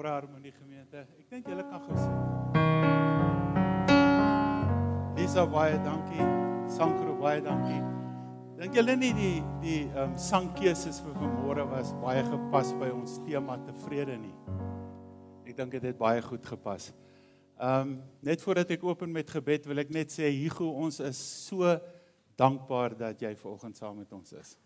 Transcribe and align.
Môre 0.00 0.14
harmonie 0.16 0.48
gemeente. 0.56 0.96
Ek 1.20 1.26
dink 1.28 1.44
julle 1.44 1.60
kan 1.68 1.82
gou 1.84 1.92
sien. 1.92 2.14
Lisa 5.18 5.42
baie 5.44 5.76
dankie. 5.84 6.24
Sankro 6.72 7.18
baie 7.20 7.42
dankie. 7.44 7.82
Dink 8.62 8.78
julle 8.80 8.94
nie 8.96 9.10
die 9.12 9.34
die 9.60 9.82
ehm 9.90 10.06
um, 10.06 10.14
sangkeuses 10.16 11.02
vir 11.04 11.18
vanmôre 11.20 11.68
was 11.68 11.92
baie 12.00 12.24
gepas 12.30 12.72
by 12.80 12.88
ons 12.94 13.18
tema 13.26 13.58
tevrede 13.66 14.16
nie. 14.22 14.32
Ek 15.44 15.60
dink 15.60 15.76
dit 15.76 15.90
het 15.90 16.00
baie 16.00 16.24
goed 16.30 16.48
gepas. 16.48 16.94
Ehm 17.60 17.92
um, 17.92 17.94
net 18.24 18.40
voordat 18.40 18.72
ek 18.72 18.88
open 18.88 19.12
met 19.12 19.28
gebed 19.36 19.68
wil 19.68 19.84
ek 19.84 19.92
net 19.92 20.16
sê 20.16 20.32
Hugo 20.32 20.72
ons 20.80 21.04
is 21.12 21.20
so 21.44 21.76
dankbaar 22.40 22.96
dat 23.04 23.20
jy 23.20 23.36
vanoggend 23.36 23.76
saam 23.76 24.00
met 24.00 24.16
ons 24.16 24.32
is. 24.32 24.56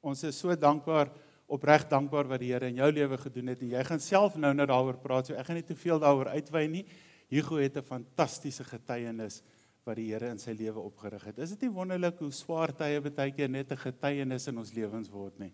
Ons 0.00 0.22
is 0.28 0.38
so 0.38 0.54
dankbaar, 0.54 1.10
opreg 1.50 1.86
dankbaar 1.90 2.28
wat 2.30 2.42
die 2.42 2.52
Here 2.52 2.68
in 2.70 2.78
jou 2.78 2.90
lewe 2.92 3.18
gedoen 3.18 3.52
het 3.52 3.62
en 3.64 3.70
jy 3.72 3.84
gaan 3.84 4.02
self 4.02 4.36
nou 4.36 4.52
net 4.54 4.68
daaroor 4.70 4.98
praat. 5.02 5.26
So 5.26 5.34
ek 5.34 5.48
gaan 5.48 5.58
nie 5.58 5.66
te 5.66 5.76
veel 5.78 5.98
daaroor 6.02 6.30
uitwy 6.36 6.66
nie. 6.70 6.84
Hugo 7.28 7.56
het 7.56 7.76
'n 7.76 7.82
fantastiese 7.82 8.64
getuienis 8.64 9.42
wat 9.84 9.96
die 9.96 10.12
Here 10.12 10.30
in 10.30 10.38
sy 10.38 10.52
lewe 10.52 10.80
opgerig 10.80 11.24
het. 11.24 11.38
Is 11.38 11.50
dit 11.50 11.62
nie 11.62 11.74
wonderlik 11.74 12.18
hoe 12.18 12.30
swaar 12.30 12.72
tye 12.72 13.00
baie 13.00 13.32
keer 13.32 13.48
net 13.48 13.72
'n 13.72 13.76
getuienis 13.76 14.48
in 14.48 14.58
ons 14.58 14.72
lewens 14.72 15.08
word 15.08 15.38
nie? 15.38 15.52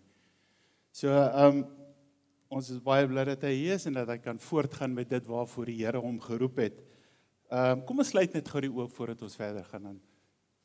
So, 0.91 1.09
ehm 1.09 1.63
um, 1.63 1.65
ons 2.49 2.69
is 2.69 2.79
baie 2.79 3.07
bly 3.07 3.25
dat 3.25 3.41
hy 3.41 3.53
hier 3.53 3.73
is 3.73 3.85
en 3.85 3.93
dat 3.93 4.07
hy 4.07 4.17
kan 4.17 4.39
voortgaan 4.39 4.93
met 4.93 5.09
dit 5.09 5.25
waarvoor 5.25 5.65
die 5.65 5.83
Here 5.83 5.99
hom 5.99 6.19
geroep 6.19 6.57
het. 6.57 6.83
Ehm 7.51 7.79
um, 7.79 7.85
kom 7.85 7.99
ons 7.99 8.09
sluit 8.09 8.33
net 8.33 8.47
gou 8.47 8.61
die 8.61 8.71
oop 8.71 8.91
voordat 8.91 9.21
ons 9.21 9.35
verder 9.35 9.63
gaan 9.63 9.83
dan 9.83 10.01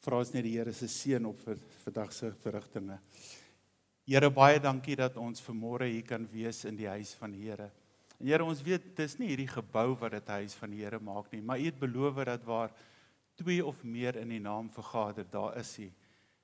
vra 0.01 0.19
ons 0.19 0.33
net 0.33 0.45
die 0.45 0.57
Here 0.57 0.73
se 0.73 0.89
seën 0.89 1.27
op 1.27 1.39
vir 1.45 1.59
vandag 1.85 2.13
se 2.13 2.33
verrigtinge. 2.43 2.99
Here 4.09 4.31
baie 4.33 4.59
dankie 4.61 4.97
dat 4.97 5.17
ons 5.21 5.43
vanmôre 5.45 5.87
hier 5.91 6.05
kan 6.07 6.25
wees 6.33 6.65
in 6.65 6.79
die 6.79 6.89
huis 6.89 7.13
van 7.19 7.35
die 7.35 7.45
Here. 7.45 7.69
En 8.19 8.29
Here, 8.29 8.45
ons 8.45 8.63
weet 8.65 8.95
dis 8.97 9.19
nie 9.21 9.31
hierdie 9.33 9.51
gebou 9.51 9.95
wat 10.01 10.17
dit 10.17 10.33
huis 10.41 10.57
van 10.57 10.73
die 10.73 10.81
Here 10.83 11.01
maak 11.01 11.31
nie, 11.33 11.43
maar 11.45 11.61
U 11.61 11.67
het 11.69 11.79
beloof 11.81 12.23
dat 12.29 12.45
waar 12.49 12.73
twee 13.41 13.65
of 13.65 13.85
meer 13.85 14.17
in 14.21 14.33
U 14.33 14.39
naam 14.39 14.71
vergader, 14.73 15.29
daar 15.31 15.57
is 15.61 15.73
U. 15.79 15.89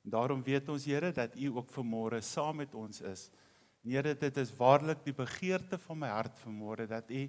En 0.05 0.15
daarom 0.15 0.45
weet 0.45 0.69
ons 0.69 0.85
Here 0.85 1.13
dat 1.13 1.37
U 1.37 1.57
ook 1.57 1.73
vanmôre 1.73 2.21
saam 2.21 2.61
met 2.63 2.75
ons 2.75 3.01
is. 3.01 3.31
En 3.85 3.97
Here, 3.97 4.15
dit 4.15 4.37
is 4.37 4.55
waarlik 4.57 5.05
die 5.05 5.17
begeerte 5.17 5.81
van 5.89 6.01
my 6.05 6.13
hart 6.13 6.37
vanmôre 6.45 6.89
dat 6.89 7.11
U 7.11 7.27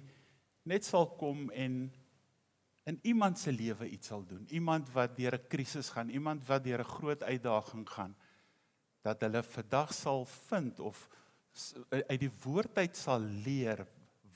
net 0.68 0.84
sal 0.84 1.08
kom 1.16 1.48
en 1.50 1.88
in 2.88 2.98
iemand 3.02 3.38
se 3.38 3.52
lewe 3.52 3.88
iets 3.88 4.08
sal 4.08 4.22
doen. 4.24 4.46
Iemand 4.52 4.88
wat 4.92 5.16
deur 5.16 5.34
'n 5.34 5.48
krisis 5.48 5.88
gaan, 5.90 6.08
iemand 6.08 6.46
wat 6.46 6.64
deur 6.64 6.80
'n 6.80 6.94
groot 6.96 7.22
uitdaging 7.22 7.88
gaan 7.88 8.16
dat 9.02 9.20
hulle 9.20 9.42
vandag 9.42 9.94
sal 9.94 10.24
vind 10.48 10.80
of 10.80 11.08
uit 11.90 12.20
die 12.20 12.32
woord 12.44 12.78
uit 12.78 12.96
sal 12.96 13.20
leer 13.44 13.84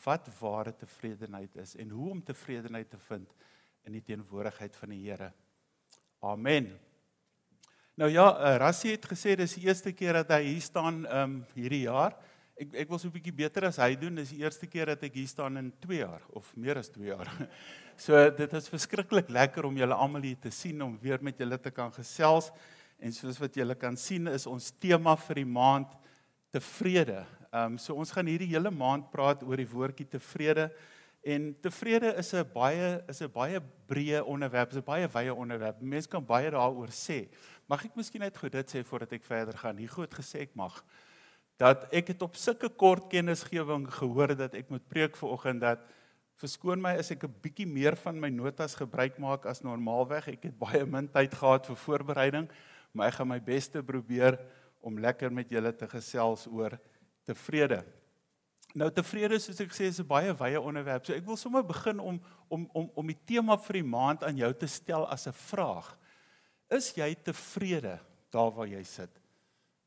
wat 0.04 0.28
ware 0.41 0.72
tevredenheid 0.77 1.56
is 1.62 1.77
en 1.77 1.91
hoe 1.91 2.10
om 2.10 2.22
tevredenheid 2.24 2.91
te 2.91 2.98
vind 3.08 3.34
in 3.86 3.96
die 3.98 4.04
teenwoordigheid 4.06 4.77
van 4.78 4.94
die 4.94 5.02
Here. 5.02 5.32
Amen. 6.22 6.70
Nou 7.98 8.10
ja, 8.10 8.27
eh, 8.38 8.56
Rassie 8.56 8.94
het 8.94 9.06
gesê 9.06 9.34
dis 9.36 9.56
die 9.58 9.66
eerste 9.66 9.92
keer 9.92 10.22
dat 10.22 10.30
hy 10.36 10.42
hier 10.46 10.62
staan 10.64 11.02
um 11.06 11.41
hierdie 11.54 11.84
jaar. 11.84 12.14
Ek 12.56 12.74
ek 12.84 12.88
wil 12.88 12.98
so 12.98 13.08
'n 13.08 13.12
bietjie 13.12 13.34
beter 13.34 13.66
as 13.66 13.76
hy 13.76 13.94
doen. 13.97 14.14
Dis 14.14 14.30
die 14.30 14.42
eerste 14.42 14.66
keer 14.66 14.86
dat 14.86 15.02
ek 15.02 15.14
hier 15.14 15.28
staan 15.28 15.56
in 15.56 15.72
2 15.80 15.98
jaar 15.98 16.22
of 16.32 16.56
meer 16.56 16.78
as 16.78 16.88
2 16.88 17.06
jaar. 17.06 17.28
So 17.97 18.30
dit 18.30 18.52
is 18.52 18.69
verskriklik 18.69 19.28
lekker 19.28 19.66
om 19.66 19.76
julle 19.76 19.94
almal 19.94 20.22
hier 20.22 20.38
te 20.41 20.50
sien 20.50 20.80
om 20.82 20.98
weer 20.98 21.22
met 21.22 21.38
julle 21.38 21.58
te 21.58 21.70
kan 21.70 21.92
gesels. 21.92 22.50
En 23.03 23.12
soos 23.12 23.39
wat 23.42 23.56
julle 23.58 23.75
kan 23.75 23.97
sien 23.98 24.31
is 24.31 24.47
ons 24.47 24.70
tema 24.78 25.17
vir 25.25 25.41
die 25.42 25.48
maand 25.48 25.91
tevrede. 26.55 27.25
Ehm 27.50 27.75
um, 27.75 27.78
so 27.78 27.97
ons 27.98 28.12
gaan 28.14 28.28
hierdie 28.31 28.53
hele 28.53 28.70
maand 28.70 29.09
praat 29.11 29.42
oor 29.42 29.59
die 29.59 29.69
woordjie 29.69 30.06
tevrede 30.09 30.69
en 31.22 31.48
tevrede 31.62 32.12
is 32.19 32.32
'n 32.34 32.47
baie 32.54 33.03
is 33.09 33.22
'n 33.22 33.32
baie 33.32 33.60
breë 33.91 34.22
onderwerp, 34.22 34.71
is 34.71 34.78
'n 34.78 34.84
baie 34.87 35.09
wye 35.09 35.34
onderwerp. 35.34 35.81
Mense 35.81 36.09
kan 36.09 36.25
baie 36.25 36.50
daaroor 36.50 36.91
sê. 36.91 37.28
Mag 37.69 37.84
ek 37.84 37.97
miskien 37.97 38.21
net 38.21 38.37
gou 38.37 38.49
dit 38.49 38.75
sê 38.75 38.84
voordat 38.84 39.12
ek 39.12 39.25
verder 39.25 39.56
gaan? 39.56 39.76
Hier 39.76 39.88
goed 39.88 40.15
gesê 40.15 40.41
ek 40.43 40.55
mag 40.55 40.84
dat 41.59 41.87
ek 41.93 42.09
het 42.09 42.22
op 42.22 42.37
sulke 42.37 42.69
kort 42.69 43.10
kennisgewing 43.10 43.87
gehoor 43.87 44.34
dat 44.37 44.55
ek 44.55 44.71
moet 44.71 44.88
preek 44.88 45.16
vanoggend 45.16 45.60
dat 45.60 45.81
verskoon 46.41 46.81
my 46.81 46.97
as 46.99 47.10
ek 47.10 47.25
'n 47.25 47.34
bietjie 47.43 47.66
meer 47.66 47.97
van 47.97 48.21
my 48.21 48.28
notas 48.28 48.75
gebruik 48.75 49.19
maak 49.19 49.47
as 49.47 49.62
normaalweg. 49.62 50.28
Ek 50.28 50.43
het 50.43 50.59
baie 50.59 50.87
min 50.87 51.09
tyd 51.09 51.34
gehad 51.34 51.66
vir 51.66 51.76
voorbereiding 51.76 52.49
maar 52.92 53.08
ek 53.08 53.14
gaan 53.20 53.28
my 53.28 53.41
bes 53.41 53.69
te 53.69 53.82
probeer 53.82 54.38
om 54.80 54.98
lekker 54.98 55.32
met 55.32 55.50
julle 55.50 55.72
te 55.72 55.88
gesels 55.88 56.47
oor 56.47 56.78
tevrede. 57.26 57.82
Nou 58.75 58.88
tevrede 58.94 59.36
soos 59.41 59.60
ek 59.60 59.75
sê 59.76 59.88
is 59.91 60.00
'n 60.00 60.08
baie 60.08 60.32
wye 60.32 60.60
onderwerp. 60.60 61.04
So 61.06 61.12
ek 61.12 61.26
wil 61.26 61.36
sommer 61.36 61.62
begin 61.62 62.00
om 62.00 62.20
om 62.48 62.69
om 62.72 62.91
om 62.94 63.06
die 63.06 63.19
tema 63.26 63.56
vir 63.56 63.82
die 63.82 63.88
maand 63.88 64.25
aan 64.25 64.36
jou 64.36 64.52
te 64.54 64.66
stel 64.66 65.06
as 65.06 65.26
'n 65.26 65.32
vraag. 65.32 65.98
Is 66.70 66.92
jy 66.97 67.14
tevrede 67.14 68.00
daar 68.31 68.50
waar 68.50 68.66
jy 68.66 68.82
sit? 68.82 69.10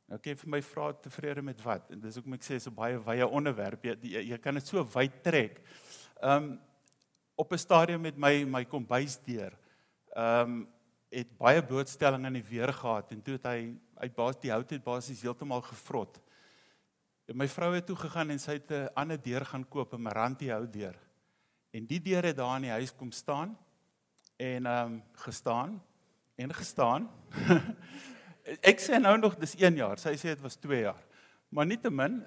Nou 0.08 0.20
kyk 0.20 0.38
vir 0.38 0.50
my 0.50 0.62
vra 0.62 0.94
tevrede 0.94 1.42
met 1.42 1.62
wat? 1.62 1.90
En 1.92 2.00
dis 2.00 2.16
hoekom 2.16 2.34
ek 2.34 2.44
sê 2.44 2.56
is 2.56 2.68
'n 2.68 2.76
baie 2.76 2.98
wye 3.00 3.28
onderwerp. 3.28 3.84
Jy, 3.84 3.98
jy, 4.02 4.22
jy 4.30 4.38
kan 4.38 4.54
dit 4.54 4.68
so 4.68 4.84
wyd 4.84 5.24
trek. 5.24 5.62
Um 6.22 6.60
op 7.36 7.52
'n 7.52 7.58
stadium 7.58 8.02
met 8.02 8.18
my 8.18 8.46
my 8.46 8.66
kombuisdeur. 8.66 9.58
Um 10.16 10.68
het 11.16 11.32
baie 11.40 11.64
blootstelling 11.64 12.26
in 12.28 12.40
die 12.40 12.44
weer 12.44 12.74
gehad 12.74 13.12
en 13.16 13.22
toe 13.24 13.38
het 13.38 13.48
hy 13.48 13.60
uit 14.04 14.16
baas 14.16 14.40
die 14.42 14.52
hout 14.52 14.72
het 14.76 14.84
basies 14.84 15.24
heeltemal 15.24 15.64
gevrot. 15.64 16.20
En 17.26 17.40
my 17.40 17.48
vrou 17.50 17.72
het 17.74 17.88
toe 17.88 17.96
gegaan 17.98 18.34
en 18.34 18.40
sy 18.40 18.60
het 18.60 18.72
'n 18.72 18.90
ander 18.94 19.22
deur 19.22 19.46
gaan 19.46 19.66
koop, 19.68 19.94
'n 19.94 20.02
Meranti 20.02 20.52
hout 20.52 20.74
deur. 20.74 20.96
En 21.72 21.86
die 21.86 22.02
deur 22.02 22.24
het 22.24 22.38
daar 22.38 22.56
in 22.56 22.62
die 22.62 22.72
huis 22.72 22.96
kom 22.96 23.12
staan 23.12 23.58
en 24.38 24.66
ehm 24.66 24.94
um, 24.94 25.04
gestaan 25.14 25.84
en 26.36 26.54
gestaan. 26.54 27.10
Ek 28.72 28.80
sê 28.80 29.00
nou 29.00 29.18
nog 29.18 29.36
dis 29.36 29.56
1 29.56 29.76
jaar. 29.76 29.98
Sy 29.98 30.16
sê 30.16 30.36
dit 30.36 30.42
was 30.42 30.56
2 30.56 30.82
jaar. 30.82 31.04
Maar 31.50 31.66
nietemin 31.66 32.24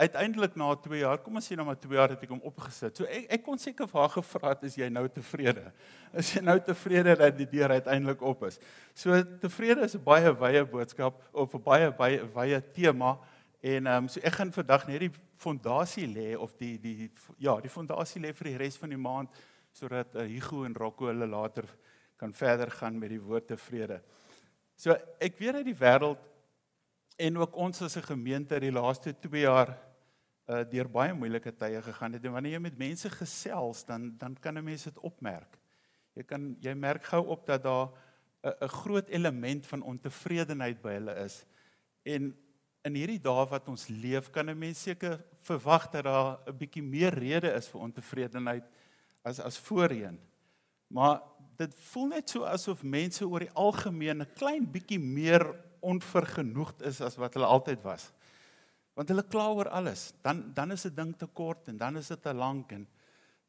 uiteindelik 0.00 0.54
na 0.56 0.70
2 0.80 1.00
jaar, 1.02 1.18
kom 1.20 1.36
ons 1.36 1.46
sê 1.50 1.56
nou 1.58 1.66
maar 1.68 1.78
2 1.80 1.96
jaar 1.98 2.12
het 2.14 2.22
ek 2.24 2.30
hom 2.32 2.40
opgesit. 2.48 2.96
So 2.96 3.08
ek 3.08 3.26
ek 3.36 3.42
kon 3.44 3.60
seker 3.60 3.88
vir 3.90 4.00
haar 4.00 4.12
gevra 4.14 4.52
het 4.54 4.64
is 4.68 4.78
jy 4.80 4.88
nou 4.92 5.04
tevrede? 5.12 5.66
Is 6.20 6.32
jy 6.34 6.40
nou 6.42 6.56
tevrede 6.66 7.14
dat 7.20 7.36
die 7.38 7.46
deur 7.46 7.70
uiteindelik 7.76 8.22
op 8.26 8.46
is? 8.48 8.56
So 8.98 9.14
tevrede 9.42 9.84
is 9.86 9.94
'n 9.94 10.02
baie 10.04 10.32
wye 10.32 10.64
boodskap 10.64 11.20
of 11.32 11.54
'n 11.54 11.62
baie 11.62 11.90
baie 11.92 12.24
wye 12.34 12.60
tema 12.72 13.18
en 13.62 13.86
ehm 13.86 14.04
um, 14.04 14.08
so 14.08 14.20
ek 14.20 14.40
gaan 14.40 14.52
vandag 14.52 14.88
net 14.88 15.00
die 15.00 15.12
fondasie 15.36 16.06
lê 16.06 16.36
of 16.36 16.56
die 16.56 16.78
die 16.78 17.10
ja, 17.38 17.60
die 17.60 17.70
fondasie 17.70 18.22
lê 18.22 18.32
vir 18.32 18.50
die 18.50 18.56
res 18.56 18.76
van 18.76 18.90
die 18.90 18.98
maand 18.98 19.28
sodat 19.72 20.14
uh, 20.16 20.24
Hugo 20.26 20.64
en 20.64 20.74
Rocco 20.74 21.06
hulle 21.06 21.26
later 21.26 21.64
kan 22.16 22.32
verder 22.32 22.70
gaan 22.70 22.98
met 22.98 23.10
die 23.10 23.20
woord 23.20 23.46
tevrede. 23.46 24.00
So 24.76 24.96
ek 25.20 25.38
weet 25.38 25.60
dat 25.60 25.64
die 25.64 25.76
wêreld 25.76 26.18
en 27.20 27.38
ook 27.38 27.56
ons 27.56 27.82
as 27.82 27.96
'n 27.96 28.02
gemeente 28.02 28.58
die 28.60 28.72
laaste 28.72 29.12
2 29.12 29.40
jaar 29.40 29.89
uh 30.50 30.64
deur 30.66 30.88
baie 30.90 31.14
moeilike 31.14 31.52
tye 31.54 31.82
gegaan 31.82 32.16
het 32.16 32.24
en 32.26 32.34
wanneer 32.34 32.56
jy 32.56 32.62
met 32.64 32.78
mense 32.78 33.10
gesels 33.14 33.84
dan 33.86 34.10
dan 34.18 34.34
kan 34.34 34.58
'n 34.58 34.64
mens 34.64 34.84
dit 34.84 34.98
opmerk. 34.98 35.58
Jy 36.14 36.22
kan 36.22 36.56
jy 36.60 36.74
merk 36.74 37.04
gou 37.04 37.26
op 37.26 37.46
dat 37.46 37.62
daar 37.62 37.88
'n 38.42 38.54
'n 38.64 38.68
groot 38.68 39.08
element 39.08 39.66
van 39.66 39.82
ontevredenheid 39.82 40.82
by 40.82 40.92
hulle 40.92 41.14
is. 41.24 41.46
En 42.02 42.34
in 42.82 42.94
hierdie 42.94 43.20
dae 43.20 43.46
wat 43.46 43.68
ons 43.68 43.88
leef, 43.88 44.30
kan 44.30 44.50
'n 44.50 44.58
mens 44.58 44.82
seker 44.82 45.24
verwag 45.40 45.90
dat 45.90 46.04
daar 46.04 46.38
'n 46.46 46.56
bietjie 46.56 46.82
meer 46.82 47.14
rede 47.14 47.52
is 47.52 47.68
vir 47.68 47.80
ontevredenheid 47.80 48.64
as 49.22 49.40
as 49.40 49.58
voorheen. 49.58 50.18
Maar 50.88 51.20
dit 51.56 51.74
voel 51.74 52.06
net 52.06 52.30
so 52.30 52.44
asof 52.44 52.82
mense 52.82 53.26
oor 53.26 53.40
die 53.40 53.54
algemeen 53.54 54.22
'n 54.22 54.32
klein 54.34 54.70
bietjie 54.70 54.98
meer 54.98 55.54
onvergenoegd 55.80 56.82
is 56.82 57.00
as 57.00 57.16
wat 57.16 57.34
hulle 57.34 57.46
altyd 57.46 57.82
was. 57.82 58.12
Want 59.00 59.08
hulle 59.14 59.22
kla 59.24 59.46
oor 59.56 59.70
alles. 59.72 60.10
Dan 60.20 60.50
dan 60.52 60.74
is 60.76 60.84
'n 60.84 60.94
ding 60.94 61.16
te 61.16 61.26
kort 61.26 61.68
en 61.68 61.76
dan 61.76 61.96
is 61.96 62.08
dit 62.08 62.22
te 62.22 62.34
lank 62.34 62.72
en 62.72 62.86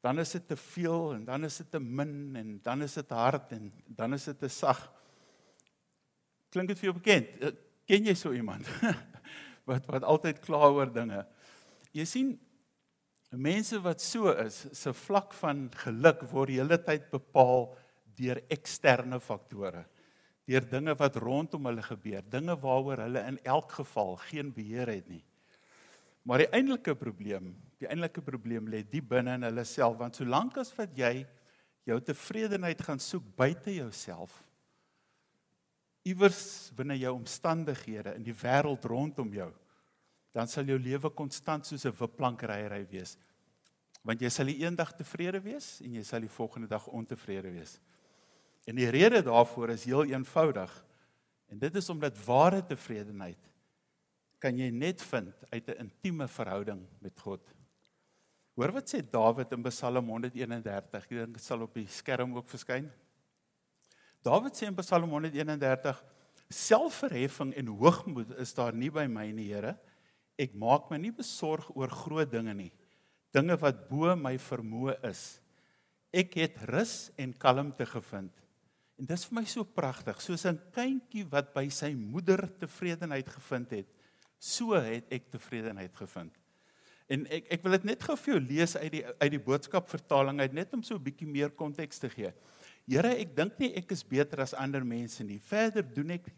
dan 0.02 0.20
is 0.20 0.32
dit 0.32 0.48
te 0.48 0.56
veel 0.56 1.14
en 1.14 1.26
dan 1.26 1.44
is 1.44 1.58
dit 1.58 1.72
te 1.72 1.80
min 1.80 2.36
en 2.36 2.60
dan 2.64 2.82
is 2.82 2.94
dit 2.94 3.10
hard 3.10 3.52
en 3.52 3.72
dan 3.86 4.14
is 4.14 4.24
dit 4.24 4.40
te 4.40 4.48
sag. 4.48 4.80
Klink 6.50 6.68
dit 6.68 6.80
vir 6.80 6.90
jou 6.90 6.94
bekend? 6.94 7.28
Eh, 7.42 7.52
ken 7.86 8.06
jy 8.06 8.14
so 8.14 8.32
iemand 8.32 8.66
wat 9.70 9.86
wat 9.86 10.04
altyd 10.04 10.40
kla 10.40 10.70
oor 10.72 10.94
dinge? 10.94 11.26
Jy 11.92 12.06
sien 12.06 12.40
mense 13.30 13.80
wat 13.82 14.02
so 14.02 14.32
is, 14.32 14.68
se 14.72 14.94
vlak 14.94 15.34
van 15.34 15.70
geluk 15.84 16.24
word 16.32 16.48
die 16.48 16.60
hele 16.60 16.78
tyd 16.78 17.12
bepaal 17.12 17.76
deur 18.16 18.40
eksterne 18.50 19.20
faktore 19.20 19.86
deur 20.48 20.66
dinge 20.68 20.96
wat 21.00 21.16
rondom 21.22 21.68
hulle 21.70 21.84
gebeur, 21.86 22.24
dinge 22.28 22.56
waaroor 22.60 23.04
hulle 23.06 23.22
in 23.28 23.38
elk 23.44 23.72
geval 23.72 24.16
geen 24.30 24.50
beheer 24.54 24.90
het 24.90 25.08
nie. 25.08 25.24
Maar 26.28 26.44
die 26.44 26.52
eintlike 26.54 26.94
probleem, 26.96 27.56
die 27.82 27.90
eintlike 27.90 28.22
probleem 28.22 28.68
lê 28.70 28.84
diep 28.86 29.10
binne 29.10 29.40
in 29.40 29.48
hulle 29.48 29.66
self 29.66 29.98
want 29.98 30.20
solank 30.20 30.60
as 30.62 30.70
wat 30.78 30.94
jy 30.98 31.26
jou 31.90 31.98
tevredenheid 32.06 32.82
gaan 32.86 33.02
soek 33.02 33.26
buite 33.38 33.74
jouself, 33.74 34.36
iewers 36.06 36.70
binne 36.78 36.98
jou 36.98 37.16
omstandighede 37.16 38.16
in 38.18 38.26
die 38.26 38.36
wêreld 38.38 38.86
rondom 38.90 39.34
jou, 39.34 39.50
dan 40.34 40.48
sal 40.48 40.70
jou 40.70 40.78
lewe 40.80 41.10
konstant 41.10 41.66
soos 41.66 41.86
'n 41.86 41.98
wipplankryery 42.00 42.86
wees. 42.90 43.18
Want 44.04 44.22
jy 44.22 44.30
sal 44.30 44.48
eendag 44.48 44.94
tevrede 44.94 45.40
wees 45.44 45.82
en 45.82 45.94
jy 45.94 46.04
sal 46.04 46.22
die 46.22 46.30
volgende 46.30 46.68
dag 46.68 46.88
ontevrede 46.88 47.52
wees. 47.52 47.80
En 48.66 48.76
die 48.76 48.90
rede 48.90 49.22
daarvoor 49.22 49.70
is 49.70 49.86
heel 49.86 50.06
eenvoudig. 50.06 50.86
En 51.50 51.60
dit 51.60 51.76
is 51.76 51.90
omdat 51.90 52.26
ware 52.26 52.66
tevredenheid 52.66 53.51
kan 54.42 54.58
jy 54.58 54.72
net 54.74 55.02
vind 55.02 55.34
uit 55.52 55.68
'n 55.70 55.86
intieme 55.86 56.28
verhouding 56.28 56.82
met 57.00 57.20
God. 57.20 57.42
Hoor 58.58 58.72
wat 58.72 58.90
sê 58.90 59.02
Dawid 59.02 59.52
in 59.52 59.64
Psalm 59.64 60.08
131. 60.10 61.04
Ek 61.04 61.10
dink 61.10 61.34
dit 61.38 61.44
sal 61.44 61.62
op 61.62 61.74
die 61.74 61.88
skerm 61.88 62.36
ook 62.36 62.50
verskyn. 62.50 62.90
Dawid 64.22 64.58
sê 64.58 64.68
in 64.68 64.76
Psalm 64.76 65.10
131: 65.10 66.04
Selfverheffing 66.50 67.54
en 67.56 67.68
hoogmoed 67.68 68.36
is 68.38 68.54
daar 68.54 68.74
nie 68.74 68.92
by 68.92 69.08
my 69.08 69.32
nie, 69.32 69.48
Here. 69.54 69.78
Ek 70.38 70.54
maak 70.54 70.90
my 70.92 70.98
nie 70.98 71.14
besorg 71.16 71.70
oor 71.76 71.90
groot 71.90 72.32
dinge 72.32 72.54
nie. 72.54 72.72
Dinge 73.32 73.56
wat 73.62 73.88
bo 73.90 74.16
my 74.16 74.36
vermoë 74.38 74.98
is. 75.08 75.40
Ek 76.12 76.34
het 76.36 76.58
rus 76.68 77.12
en 77.18 77.32
kalmte 77.32 77.86
gevind. 77.86 78.34
En 79.00 79.08
dis 79.08 79.24
vir 79.26 79.36
my 79.40 79.46
so 79.48 79.64
pragtig, 79.64 80.20
soos 80.22 80.46
'n 80.46 80.60
kindjie 80.76 81.24
wat 81.32 81.54
by 81.54 81.70
sy 81.70 81.94
moeder 81.96 82.50
tevredenheid 82.60 83.28
gevind 83.30 83.72
het. 83.72 83.88
So 84.42 84.74
het 84.74 85.12
ek 85.14 85.28
tevredenheid 85.30 85.94
gevind. 85.94 86.34
En 87.12 87.28
ek 87.30 87.50
ek 87.54 87.66
wil 87.66 87.76
dit 87.76 87.90
net 87.92 88.04
gou 88.08 88.16
vir 88.18 88.34
jou 88.34 88.42
lees 88.42 88.74
uit 88.80 88.92
die 88.96 89.04
uit 89.06 89.32
die 89.36 89.44
boodskap 89.44 89.90
vertaling 89.92 90.40
uit 90.42 90.56
net 90.58 90.74
om 90.74 90.82
so 90.82 90.96
'n 90.96 91.04
bietjie 91.04 91.28
meer 91.28 91.52
konteks 91.52 92.00
te 92.00 92.10
gee. 92.10 92.32
Here, 92.88 93.12
ek 93.22 93.36
dink 93.36 93.60
nie 93.60 93.74
ek 93.78 93.92
is 93.92 94.04
beter 94.04 94.42
as 94.42 94.54
ander 94.54 94.84
mense 94.84 95.24
nie. 95.24 95.38
Verder 95.38 95.84
doen 95.84 96.12
ek 96.12 96.32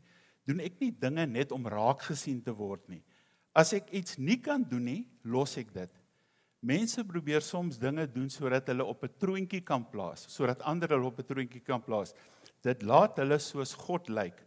doen 0.46 0.60
ek 0.60 0.80
nie 0.82 0.92
dinge 0.92 1.26
net 1.26 1.52
om 1.52 1.68
raak 1.68 2.02
gesien 2.02 2.42
te 2.44 2.52
word 2.52 2.90
nie. 2.90 3.02
As 3.56 3.74
ek 3.74 3.94
iets 3.94 4.18
nie 4.18 4.38
kan 4.38 4.64
doen 4.64 4.84
nie, 4.84 5.08
los 5.24 5.58
ek 5.58 5.74
dit. 5.74 5.90
Mense 6.64 7.04
probeer 7.04 7.42
soms 7.42 7.78
dinge 7.78 8.08
doen 8.08 8.30
sodat 8.30 8.68
hulle 8.68 8.84
op 8.84 9.04
'n 9.04 9.14
troontjie 9.20 9.62
kan 9.64 9.86
plaas, 9.90 10.26
sodat 10.28 10.62
ander 10.62 10.90
hulle 10.90 11.06
op 11.06 11.20
'n 11.20 11.24
troontjie 11.24 11.64
kan 11.64 11.82
plaas. 11.82 12.14
Dit 12.62 12.84
laat 12.84 13.18
hulle 13.18 13.40
soos 13.40 13.74
God 13.74 14.10
lyk. 14.10 14.44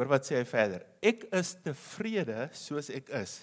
Hoor 0.00 0.08
wat 0.14 0.24
sê 0.24 0.38
hy 0.38 0.46
verder? 0.48 0.86
Ek 1.04 1.26
is 1.36 1.50
tevrede 1.60 2.46
soos 2.56 2.86
ek 2.88 3.10
is. 3.18 3.34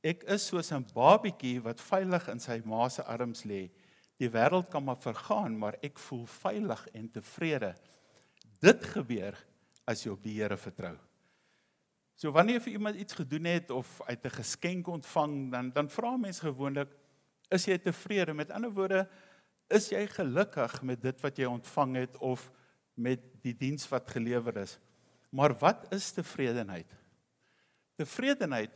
Ek 0.00 0.22
is 0.32 0.46
soos 0.48 0.72
'n 0.72 0.86
babietjie 0.96 1.60
wat 1.60 1.76
veilig 1.76 2.28
in 2.32 2.40
sy 2.40 2.56
ma 2.64 2.88
se 2.88 3.02
arms 3.04 3.44
lê. 3.44 3.68
Die 4.16 4.30
wêreld 4.32 4.70
kan 4.70 4.82
maar 4.82 4.96
vergaan, 4.96 5.58
maar 5.58 5.76
ek 5.82 5.98
voel 5.98 6.24
veilig 6.24 6.86
en 6.94 7.10
tevrede. 7.12 7.74
Dit 8.62 8.82
gebeur 8.96 9.36
as 9.86 10.06
jy 10.06 10.12
op 10.12 10.22
die 10.22 10.40
Here 10.40 10.56
vertrou. 10.56 10.96
So 12.16 12.32
wanneer 12.32 12.54
jy 12.54 12.64
vir 12.64 12.72
iemand 12.72 12.96
iets 12.96 13.12
gedoen 13.12 13.44
het 13.44 13.70
of 13.70 14.00
uit 14.08 14.24
'n 14.24 14.30
geskenk 14.40 14.88
ontvang, 14.88 15.52
dan 15.52 15.70
dan 15.70 15.88
vra 15.88 16.16
mense 16.16 16.40
gewoonlik, 16.40 16.88
is 17.50 17.66
jy 17.66 17.76
tevrede? 17.76 18.32
Met 18.32 18.50
ander 18.50 18.72
woorde, 18.72 19.06
is 19.68 19.90
jy 19.90 20.06
gelukkig 20.06 20.82
met 20.82 21.02
dit 21.02 21.20
wat 21.20 21.36
jy 21.36 21.44
ontvang 21.44 21.96
het 21.96 22.16
of 22.16 22.50
met 22.94 23.20
die 23.42 23.54
diens 23.54 23.88
wat 23.88 24.10
gelewer 24.10 24.56
is. 24.56 24.78
Maar 25.30 25.54
wat 25.58 25.86
is 25.94 26.10
tevredenheid? 26.12 26.94
Tevredenheid 27.96 28.70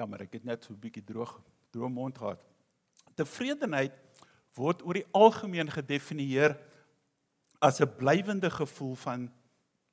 Ja, 0.00 0.06
maar 0.06 0.22
ek 0.24 0.38
het 0.38 0.44
net 0.48 0.64
so 0.64 0.72
'n 0.72 0.80
bietjie 0.80 1.04
droog 1.04 1.42
droom 1.70 1.92
mond 1.92 2.18
gehad. 2.18 2.40
Tevredenheid 3.14 3.92
word 4.54 4.82
oor 4.82 4.94
die 4.94 5.06
algemeen 5.12 5.70
gedefinieer 5.70 6.56
as 7.60 7.80
'n 7.80 7.96
blywende 7.96 8.50
gevoel 8.50 8.94
van 8.94 9.30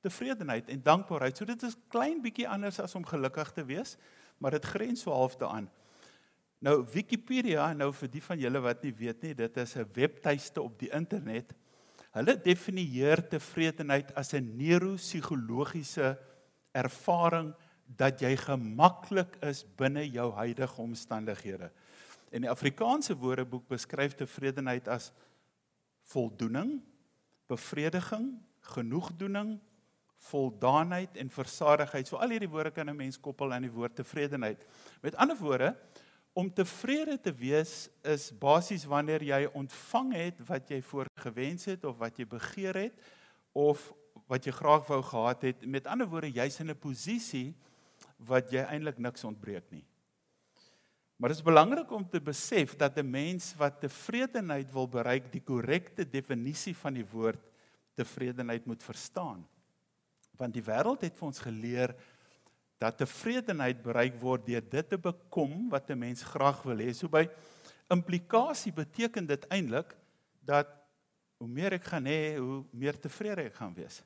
tevredenheid 0.00 0.68
en 0.68 0.82
dankbaarheid. 0.82 1.36
So 1.36 1.44
dit 1.44 1.62
is 1.62 1.76
klein 1.88 2.22
bietjie 2.22 2.48
anders 2.48 2.80
as 2.80 2.94
om 2.94 3.04
gelukkig 3.04 3.52
te 3.52 3.64
wees, 3.64 3.96
maar 4.38 4.50
dit 4.50 4.64
grens 4.64 5.00
so 5.00 5.10
half 5.10 5.36
daaraan. 5.36 5.70
Nou 6.58 6.86
Wikipedia, 6.92 7.72
nou 7.72 7.92
vir 7.92 8.10
die 8.10 8.22
van 8.22 8.38
julle 8.38 8.60
wat 8.60 8.82
nie 8.82 8.94
weet 8.94 9.22
nie, 9.22 9.34
dit 9.34 9.56
is 9.56 9.76
'n 9.76 9.90
webtuiste 9.92 10.62
op 10.62 10.78
die 10.78 10.90
internet. 10.90 11.54
Hulle 12.16 12.34
definieer 12.40 13.28
tevredenheid 13.28 14.14
as 14.14 14.32
'n 14.34 14.56
neuropsigologiese 14.56 16.18
ervaring 16.72 17.54
dat 17.96 18.20
jy 18.20 18.36
gemaklik 18.36 19.36
is 19.42 19.64
binne 19.76 20.04
jou 20.10 20.32
huidige 20.32 20.80
omstandighede. 20.80 21.70
En 22.30 22.44
die 22.44 22.50
Afrikaanse 22.50 23.16
Woordeboek 23.16 23.68
beskryf 23.68 24.14
tevredenheid 24.14 24.88
as 24.88 25.12
voldoening, 26.12 26.82
bevrediging, 27.48 28.38
genoegdoening, 28.60 29.58
voldaanheid 30.28 31.16
en 31.16 31.30
versadigheid. 31.30 32.08
So 32.08 32.16
al 32.16 32.34
hierdie 32.34 32.50
woorde 32.50 32.70
kan 32.70 32.90
'n 32.90 32.96
mens 32.96 33.20
koppel 33.20 33.52
aan 33.52 33.62
die 33.62 33.72
woord 33.72 33.94
tevredenheid. 33.96 34.64
Met 35.00 35.16
ander 35.16 35.36
woorde, 35.36 35.76
om 36.38 36.46
tevrede 36.54 37.16
te 37.18 37.32
wees 37.34 37.88
is 38.06 38.28
basies 38.30 38.84
wanneer 38.86 39.24
jy 39.26 39.40
ontvang 39.58 40.12
het 40.14 40.42
wat 40.46 40.68
jy 40.70 40.78
voorgewens 40.86 41.66
het 41.66 41.86
of 41.88 41.96
wat 41.98 42.20
jy 42.20 42.26
begeer 42.30 42.78
het 42.78 43.08
of 43.58 43.88
wat 44.30 44.46
jy 44.46 44.54
graag 44.54 44.84
wou 44.86 45.00
gehad 45.02 45.46
het. 45.48 45.64
Met 45.66 45.88
ander 45.90 46.06
woorde, 46.06 46.30
jy's 46.30 46.60
in 46.60 46.70
'n 46.70 46.78
posisie 46.78 47.56
wat 48.18 48.52
jy 48.52 48.62
eintlik 48.62 48.98
niks 48.98 49.24
ontbreek 49.24 49.66
nie. 49.70 49.84
Maar 51.18 51.30
dit 51.30 51.38
is 51.38 51.44
belangrik 51.44 51.90
om 51.90 52.08
te 52.08 52.20
besef 52.20 52.76
dat 52.76 52.96
'n 52.98 53.10
mens 53.10 53.54
wat 53.56 53.80
tevredenheid 53.80 54.70
wil 54.72 54.86
bereik, 54.86 55.32
die 55.32 55.42
korrekte 55.42 56.04
definisie 56.04 56.76
van 56.76 56.94
die 56.94 57.06
woord 57.06 57.50
tevredenheid 57.94 58.66
moet 58.66 58.82
verstaan. 58.82 59.48
Want 60.36 60.54
die 60.54 60.62
wêreld 60.62 61.00
het 61.00 61.16
vir 61.16 61.26
ons 61.26 61.38
geleer 61.38 61.94
dat 62.78 62.98
tevredenheid 62.98 63.82
bereik 63.82 64.20
word 64.22 64.46
deur 64.46 64.62
dit 64.62 64.88
te 64.88 64.98
bekom 64.98 65.68
wat 65.70 65.90
'n 65.90 65.98
mens 65.98 66.22
graag 66.22 66.62
wil 66.62 66.78
hê. 66.78 66.94
So 66.94 67.08
by 67.08 67.28
implikasie 67.90 68.72
beteken 68.72 69.26
dit 69.26 69.46
eintlik 69.48 69.96
dat 70.40 70.68
hoe 71.38 71.48
meer 71.48 71.72
ek 71.72 71.84
gaan 71.84 72.06
hê, 72.06 72.38
hoe 72.38 72.64
meer 72.72 72.98
tevrede 73.00 73.42
ek 73.42 73.54
gaan 73.54 73.74
wees. 73.74 74.02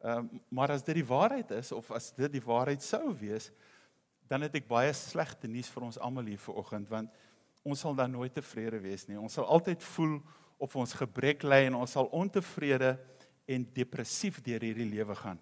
Ehm 0.00 0.18
um, 0.18 0.40
maar 0.48 0.70
as 0.70 0.82
dit 0.82 0.94
die 0.94 1.06
waarheid 1.06 1.50
is 1.50 1.72
of 1.72 1.90
as 1.90 2.12
dit 2.16 2.32
die 2.32 2.44
waarheid 2.44 2.82
sou 2.82 3.14
wees, 3.18 3.50
dan 4.28 4.42
het 4.42 4.54
ek 4.54 4.68
baie 4.68 4.92
slegte 4.92 5.48
nuus 5.48 5.68
vir 5.68 5.82
ons 5.82 5.98
almal 5.98 6.24
hier 6.24 6.38
vanoggend 6.38 6.88
want 6.88 7.10
ons 7.62 7.80
sal 7.80 7.94
dan 7.94 8.10
nooit 8.10 8.32
tevrede 8.32 8.80
wees 8.80 9.06
nie. 9.08 9.18
Ons 9.18 9.36
sal 9.36 9.44
altyd 9.44 9.82
voel 9.82 10.20
of 10.58 10.76
ons 10.76 10.92
gebrek 10.96 11.42
ly 11.42 11.66
en 11.66 11.74
ons 11.74 11.92
sal 11.92 12.08
ontevrede 12.16 12.94
en 13.50 13.66
depressief 13.74 14.40
deur 14.44 14.62
hierdie 14.62 14.88
lewe 14.88 15.14
gaan. 15.14 15.40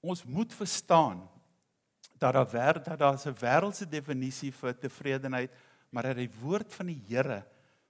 Ons 0.00 0.24
moet 0.24 0.52
verstaan 0.52 1.22
dat 2.18 2.32
daar 2.32 2.50
werd 2.50 2.84
dat 2.84 2.98
daar 2.98 3.18
'n 3.26 3.34
wêreldse 3.34 3.88
definisie 3.88 4.52
vir 4.52 4.78
tevredenheid, 4.78 5.50
maar 5.90 6.02
dat 6.02 6.16
die 6.16 6.30
woord 6.40 6.74
van 6.74 6.86
die 6.86 7.02
Here 7.08 7.44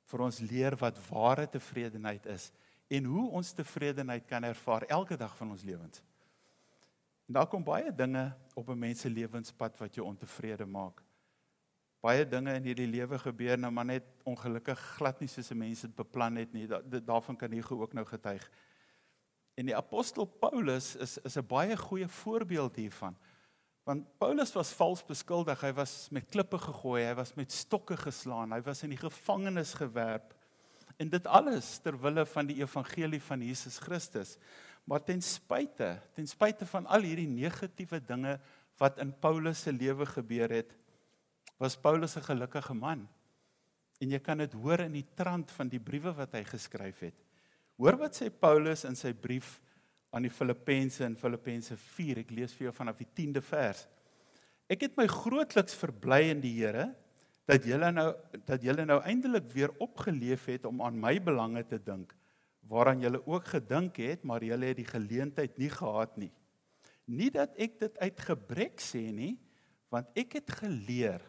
vir 0.04 0.20
ons 0.20 0.38
leer 0.38 0.76
wat 0.76 1.08
ware 1.08 1.48
tevredenheid 1.48 2.26
is 2.26 2.52
en 2.88 3.04
hoe 3.04 3.30
ons 3.30 3.52
tevredenheid 3.52 4.26
kan 4.26 4.44
ervaar 4.44 4.82
elke 4.82 5.16
dag 5.16 5.36
van 5.36 5.50
ons 5.50 5.62
lewens. 5.62 6.02
En 7.28 7.34
daar 7.34 7.46
kom 7.46 7.64
baie 7.64 7.94
dinge 7.94 8.32
op 8.54 8.68
'n 8.68 8.78
mens 8.78 9.00
se 9.00 9.10
lewenspad 9.10 9.78
wat 9.78 9.94
jou 9.94 10.06
ontevrede 10.06 10.66
maak. 10.66 11.02
Baie 12.00 12.28
dinge 12.28 12.54
in 12.54 12.62
hierdie 12.62 12.86
lewe 12.86 13.18
gebeur 13.18 13.58
nou 13.58 13.72
maar 13.72 13.84
net 13.84 14.04
ongelukkig 14.22 14.78
glad 14.78 15.20
nie 15.20 15.28
soos 15.28 15.50
'n 15.50 15.58
mens 15.58 15.80
dit 15.80 15.94
beplan 15.94 16.36
het 16.36 16.52
nie. 16.52 16.66
Da, 16.66 16.80
daarvan 16.82 17.36
kan 17.36 17.52
jy 17.52 17.62
ook 17.68 17.92
nou 17.92 18.06
getuig. 18.06 18.50
En 19.54 19.66
die 19.66 19.76
apostel 19.76 20.24
Paulus 20.24 20.96
is 20.96 21.18
is 21.18 21.36
'n 21.36 21.46
baie 21.46 21.76
goeie 21.76 22.08
voorbeeld 22.08 22.76
hiervan. 22.76 23.16
Want 23.88 24.04
Paulus 24.20 24.52
was 24.52 24.74
vals 24.76 25.00
beskuldig. 25.08 25.62
Hy 25.64 25.70
was 25.72 25.92
met 26.12 26.26
klippe 26.28 26.58
gegooi, 26.60 27.06
hy 27.06 27.14
was 27.16 27.32
met 27.38 27.54
stokke 27.54 27.96
geslaan, 27.96 28.52
hy 28.52 28.60
was 28.66 28.82
in 28.84 28.92
die 28.92 29.00
gevangenis 29.00 29.72
gewerp. 29.78 30.34
En 31.00 31.08
dit 31.08 31.28
alles 31.30 31.70
ter 31.80 31.96
wille 31.96 32.26
van 32.28 32.50
die 32.50 32.58
evangelie 32.60 33.20
van 33.24 33.44
Jesus 33.46 33.78
Christus. 33.80 34.34
Maar 34.84 35.00
ten 35.06 35.22
spyte, 35.24 35.94
ten 36.16 36.28
spyte 36.28 36.68
van 36.68 36.88
al 36.90 37.06
hierdie 37.06 37.30
negatiewe 37.30 38.02
dinge 38.04 38.34
wat 38.80 39.00
in 39.00 39.14
Paulus 39.24 39.64
se 39.64 39.72
lewe 39.72 40.04
gebeur 40.08 40.52
het, 40.52 40.74
was 41.56 41.76
Paulus 41.76 42.16
'n 42.16 42.28
gelukkige 42.28 42.74
man. 42.74 43.08
En 44.00 44.10
jy 44.10 44.18
kan 44.18 44.38
dit 44.38 44.52
hoor 44.52 44.80
in 44.80 44.92
die 44.92 45.06
trant 45.14 45.50
van 45.50 45.68
die 45.68 45.80
briewe 45.80 46.12
wat 46.12 46.32
hy 46.32 46.44
geskryf 46.44 47.00
het. 47.00 47.16
Hoor 47.76 47.96
wat 47.96 48.20
sê 48.20 48.28
Paulus 48.30 48.84
in 48.84 48.96
sy 48.96 49.12
brief 49.12 49.60
aan 50.10 50.24
die 50.24 50.32
Filippense 50.32 51.04
in 51.04 51.16
Filippense 51.16 51.76
4. 51.76 52.22
Ek 52.24 52.32
lees 52.34 52.54
vir 52.56 52.68
jou 52.68 52.74
vanaf 52.76 53.00
die 53.00 53.08
10de 53.08 53.42
vers. 53.44 53.84
Ek 54.68 54.84
het 54.84 54.96
my 55.00 55.06
grootliks 55.08 55.76
verbly 55.78 56.28
in 56.32 56.40
die 56.44 56.54
Here 56.60 56.90
dat 57.48 57.64
julle 57.64 57.88
nou 57.92 58.10
dat 58.48 58.64
julle 58.64 58.84
nou 58.84 58.98
eintlik 59.08 59.46
weer 59.54 59.72
opgeleef 59.80 60.44
het 60.50 60.66
om 60.68 60.82
aan 60.84 60.98
my 61.00 61.14
belange 61.24 61.64
te 61.68 61.78
dink 61.80 62.12
waaraan 62.68 63.00
julle 63.00 63.22
ook 63.24 63.46
gedink 63.48 63.96
het, 63.96 64.24
maar 64.28 64.44
julle 64.44 64.68
het 64.68 64.76
die 64.76 64.88
geleentheid 64.88 65.56
nie 65.56 65.70
gehad 65.72 66.18
nie. 66.20 66.32
Nie 67.08 67.30
dat 67.32 67.54
ek 67.56 67.78
dit 67.80 67.94
uit 67.96 68.20
gebrek 68.20 68.82
sê 68.84 69.06
nie, 69.08 69.38
want 69.88 70.12
ek 70.18 70.36
het 70.36 70.52
geleer 70.60 71.24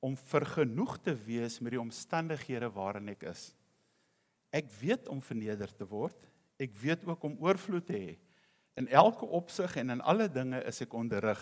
om 0.00 0.16
vergenoeg 0.16 0.96
te 1.04 1.12
wees 1.12 1.58
met 1.60 1.74
die 1.74 1.82
omstandighede 1.82 2.70
waarin 2.72 3.12
ek 3.12 3.26
is. 3.28 3.50
Ek 4.48 4.72
weet 4.80 5.10
om 5.12 5.20
verneder 5.20 5.68
te 5.76 5.84
word 5.84 6.29
Ek 6.60 6.74
weet 6.76 7.06
ook 7.08 7.22
om 7.24 7.38
oorvloed 7.40 7.86
te 7.88 7.96
hê. 7.96 8.16
In 8.80 8.88
elke 8.88 9.26
opsig 9.26 9.76
en 9.80 9.96
in 9.96 10.02
alle 10.04 10.28
dinge 10.28 10.60
is 10.68 10.82
ek 10.84 10.94
onderrig 10.96 11.40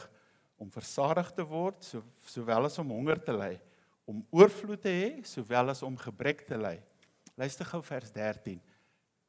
om 0.59 0.71
versadig 0.75 1.31
te 1.35 1.45
word, 1.47 1.83
so 1.85 2.03
sowel 2.27 2.67
as 2.67 2.79
om 2.83 2.91
honger 2.91 3.21
te 3.23 3.35
ly, 3.35 3.53
om 4.09 4.25
oorvloed 4.35 4.83
te 4.83 4.91
hê, 4.91 5.11
sowel 5.27 5.71
as 5.71 5.85
om 5.87 5.99
gebrek 6.01 6.47
te 6.49 6.59
ly. 6.59 6.77
Luister 7.39 7.69
gou 7.69 7.83
vers 7.87 8.11
13. 8.15 8.59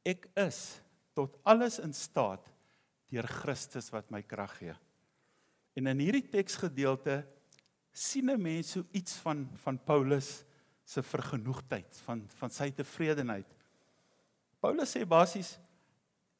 Ek 0.06 0.26
is 0.42 0.80
tot 1.14 1.36
alles 1.46 1.78
in 1.82 1.92
staat 1.94 2.48
deur 3.10 3.26
Christus 3.42 3.90
wat 3.94 4.10
my 4.10 4.22
krag 4.26 4.56
gee. 4.58 4.74
En 5.78 5.90
in 5.90 6.02
hierdie 6.02 6.26
teksgedeelte 6.30 7.20
sien 7.92 8.30
'n 8.30 8.40
mens 8.40 8.72
so 8.72 8.84
iets 8.92 9.18
van 9.22 9.48
van 9.64 9.78
Paulus 9.78 10.44
se 10.84 11.02
vergenoegdheid, 11.02 11.96
van 12.06 12.26
van 12.28 12.50
sy 12.50 12.70
tevredenheid. 12.70 13.46
Paulus 14.60 14.96
sê 14.96 15.06
basies 15.06 15.58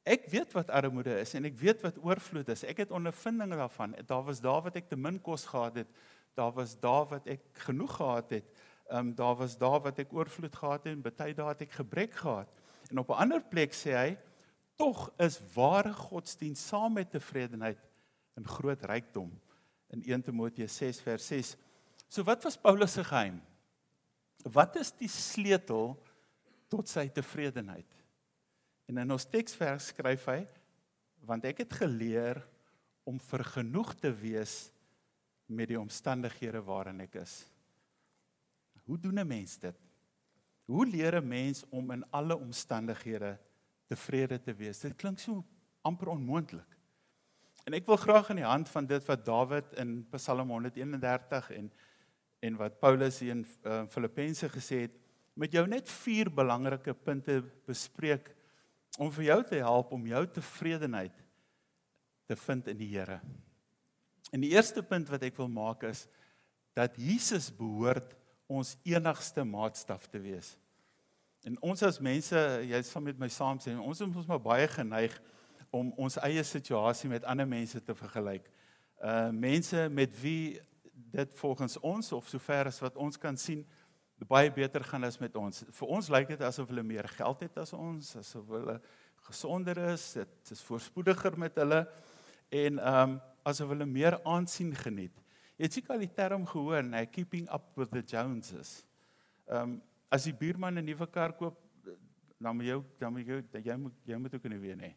ek 0.03 0.27
weet 0.33 0.53
wat 0.53 0.71
armoede 0.71 1.21
is 1.21 1.35
en 1.35 1.45
ek 1.45 1.59
weet 1.61 1.83
wat 1.85 1.99
oorvloed 2.03 2.49
is. 2.49 2.65
Ek 2.65 2.85
het 2.85 2.91
ondervinding 2.91 3.53
daarvan. 3.55 3.95
Daar 4.07 4.25
was 4.25 4.41
daar 4.41 4.63
wat 4.63 4.77
ek 4.77 4.89
te 4.89 4.97
min 4.97 5.21
kos 5.21 5.45
gehad 5.47 5.83
het. 5.83 5.91
Daar 6.35 6.53
was 6.57 6.77
daar 6.81 7.07
wat 7.11 7.27
ek 7.27 7.43
genoeg 7.67 7.97
gehad 7.97 8.31
het. 8.31 8.49
Ehm 8.91 9.11
um, 9.11 9.15
daar 9.15 9.37
was 9.37 9.59
daar 9.59 9.81
wat 9.81 9.99
ek 9.99 10.13
oorvloed 10.13 10.57
gehad 10.57 10.85
het 10.85 10.93
en 10.93 11.03
baie 11.03 11.35
dae 11.35 11.49
het 11.49 11.63
ek 11.63 11.79
gebrek 11.79 12.15
gehad. 12.15 12.49
En 12.91 12.99
op 12.99 13.09
'n 13.11 13.23
ander 13.23 13.43
plek 13.43 13.73
sê 13.75 13.95
hy 13.95 14.19
tog 14.77 15.11
is 15.19 15.41
ware 15.55 15.93
godsdienst 15.93 16.67
saam 16.67 16.93
met 16.93 17.11
tevredenheid 17.11 17.79
'n 18.37 18.47
groot 18.47 18.83
rykdom 18.83 19.31
in 19.91 20.03
1 20.07 20.23
Timoteus 20.23 20.77
6 20.77 21.01
vers 21.01 21.27
6. 21.27 21.57
So 22.09 22.23
wat 22.23 22.43
was 22.43 22.57
Paulus 22.57 22.93
se 22.93 23.05
geheim? 23.05 23.43
Wat 24.43 24.77
is 24.77 24.93
die 24.93 25.09
sleutel 25.09 26.03
tot 26.69 26.89
sy 26.89 27.09
tevredenheid? 27.09 27.87
En 28.91 28.99
in 28.99 29.15
ons 29.15 29.29
teksvers 29.31 29.93
skryf 29.93 30.27
hy 30.33 30.41
want 31.29 31.45
ek 31.47 31.63
het 31.63 31.75
geleer 31.79 32.41
om 33.07 33.21
vergenoeg 33.23 33.93
te 34.01 34.11
wees 34.11 34.73
met 35.47 35.71
die 35.71 35.79
omstandighede 35.79 36.63
waarin 36.65 37.05
ek 37.05 37.21
is. 37.21 37.35
Hoe 38.89 38.99
doen 38.99 39.21
'n 39.21 39.29
mens 39.29 39.59
dit? 39.59 39.77
Hoe 40.67 40.87
leer 40.87 41.21
'n 41.21 41.29
mens 41.29 41.63
om 41.71 41.91
in 41.91 42.05
alle 42.11 42.37
omstandighede 42.37 43.39
tevrede 43.87 44.41
te 44.43 44.55
wees? 44.55 44.81
Dit 44.81 44.97
klink 44.97 45.19
so 45.19 45.45
amper 45.83 46.09
onmoontlik. 46.09 46.77
En 47.67 47.75
ek 47.75 47.87
wil 47.87 47.97
graag 47.97 48.31
in 48.31 48.37
die 48.37 48.51
hand 48.51 48.69
van 48.69 48.87
dit 48.87 49.05
wat 49.07 49.25
Dawid 49.25 49.73
in 49.77 50.07
Psalm 50.11 50.49
131 50.49 51.51
en 51.51 51.73
en 52.41 52.57
wat 52.57 52.79
Paulus 52.81 53.19
hier 53.21 53.31
in 53.31 53.47
uh, 53.65 53.87
Filippense 53.87 54.49
gesê 54.49 54.81
het, 54.81 54.93
met 55.35 55.53
jou 55.53 55.67
net 55.67 55.89
vier 55.89 56.31
belangrike 56.33 56.95
punte 56.95 57.43
bespreek 57.67 58.31
om 59.01 59.09
vir 59.17 59.31
jou 59.31 59.41
te 59.49 59.61
help 59.65 59.93
om 59.97 60.07
jou 60.07 60.23
tevredenheid 60.29 61.15
te 62.29 62.37
vind 62.37 62.69
in 62.69 62.77
die 62.79 62.91
Here. 62.93 63.21
En 64.31 64.45
die 64.45 64.53
eerste 64.53 64.83
punt 64.87 65.09
wat 65.11 65.25
ek 65.27 65.39
wil 65.41 65.49
maak 65.49 65.87
is 65.89 66.05
dat 66.77 66.99
Jesus 67.01 67.49
behoort 67.51 68.13
ons 68.51 68.77
enigste 68.87 69.45
maatstaf 69.47 70.05
te 70.11 70.21
wees. 70.23 70.53
En 71.49 71.57
ons 71.65 71.83
as 71.87 71.99
mense, 72.03 72.37
jy 72.69 72.81
sal 72.85 73.05
met 73.07 73.19
my 73.19 73.31
saam 73.33 73.59
sê, 73.63 73.73
ons 73.73 73.97
is 73.97 74.07
ons 74.07 74.29
maar 74.29 74.43
baie 74.43 74.69
geneig 74.69 75.15
om 75.73 75.93
ons 75.97 76.19
eie 76.27 76.43
situasie 76.45 77.09
met 77.09 77.25
ander 77.25 77.49
mense 77.49 77.81
te 77.81 77.97
vergelyk. 77.97 78.51
Uh 79.01 79.31
mense 79.33 79.87
met 79.89 80.13
wie 80.21 80.61
dit 81.11 81.35
volgens 81.41 81.79
ons 81.81 82.13
of 82.13 82.29
sover 82.29 82.69
as 82.69 82.83
wat 82.85 82.99
ons 83.01 83.17
kan 83.19 83.39
sien 83.41 83.65
baie 84.29 84.51
beter 84.53 84.85
gaan 84.85 85.05
as 85.05 85.19
met 85.21 85.37
ons. 85.37 85.65
Vir 85.77 85.93
ons 85.97 86.11
lyk 86.13 86.29
dit 86.33 86.43
asof 86.45 86.69
hulle 86.69 86.85
meer 86.87 87.09
geld 87.17 87.45
het 87.47 87.59
as 87.63 87.73
ons, 87.77 88.15
asof 88.21 88.49
hulle 88.53 88.77
gesonder 89.29 89.79
is, 89.93 90.05
dit 90.19 90.53
is 90.55 90.63
voorspoediger 90.67 91.37
met 91.39 91.57
hulle 91.61 91.85
en 92.63 92.81
um 92.93 93.19
asof 93.49 93.73
hulle 93.73 93.87
meer 93.89 94.19
aansien 94.29 94.75
geniet. 94.77 95.15
Jy 95.57 95.69
het 95.69 95.77
seker 95.77 95.95
al 95.95 96.05
die 96.05 96.15
term 96.17 96.47
gehoor, 96.49 96.83
nee, 96.85 97.07
keeping 97.13 97.47
up 97.53 97.69
with 97.77 97.93
the 97.93 98.03
Joneses. 98.03 98.81
Um 99.49 99.81
as 100.11 100.25
die 100.27 100.35
buurman 100.35 100.79
'n 100.79 100.85
nuwe 100.85 101.07
kar 101.07 101.33
koop, 101.33 101.61
dan 102.41 102.57
moet 102.57 102.67
jy 102.67 102.83
dan 102.99 103.13
moet 103.13 103.27
jy 103.27 103.63
jy 103.63 103.77
moet 103.77 103.95
jy 104.05 104.17
moet 104.17 104.35
ook 104.35 104.43
weer 104.43 104.77
nê. 104.77 104.91
Nee 104.91 104.97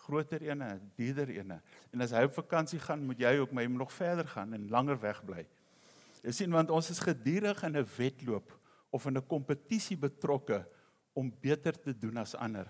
groter 0.00 0.42
ene, 0.42 0.80
duurder 0.96 1.30
ene. 1.34 1.60
En 1.92 2.04
as 2.04 2.14
hy 2.16 2.24
op 2.28 2.36
vakansie 2.36 2.80
gaan, 2.82 3.04
moet 3.06 3.20
jy 3.20 3.34
ook 3.42 3.52
met 3.56 3.68
hom 3.68 3.78
nog 3.80 3.92
verder 3.92 4.28
gaan 4.28 4.54
en 4.56 4.68
langer 4.72 4.98
weg 5.00 5.22
bly. 5.26 5.44
Jy 6.22 6.32
sien 6.36 6.52
want 6.52 6.70
ons 6.70 6.90
is 6.92 7.00
gedurig 7.00 7.62
in 7.64 7.76
'n 7.76 7.88
wedloop 7.96 8.52
of 8.90 9.06
in 9.06 9.16
'n 9.16 9.26
kompetisie 9.26 9.96
betrokke 9.96 10.66
om 11.12 11.32
beter 11.40 11.72
te 11.72 11.92
doen 11.98 12.16
as 12.16 12.34
ander. 12.34 12.66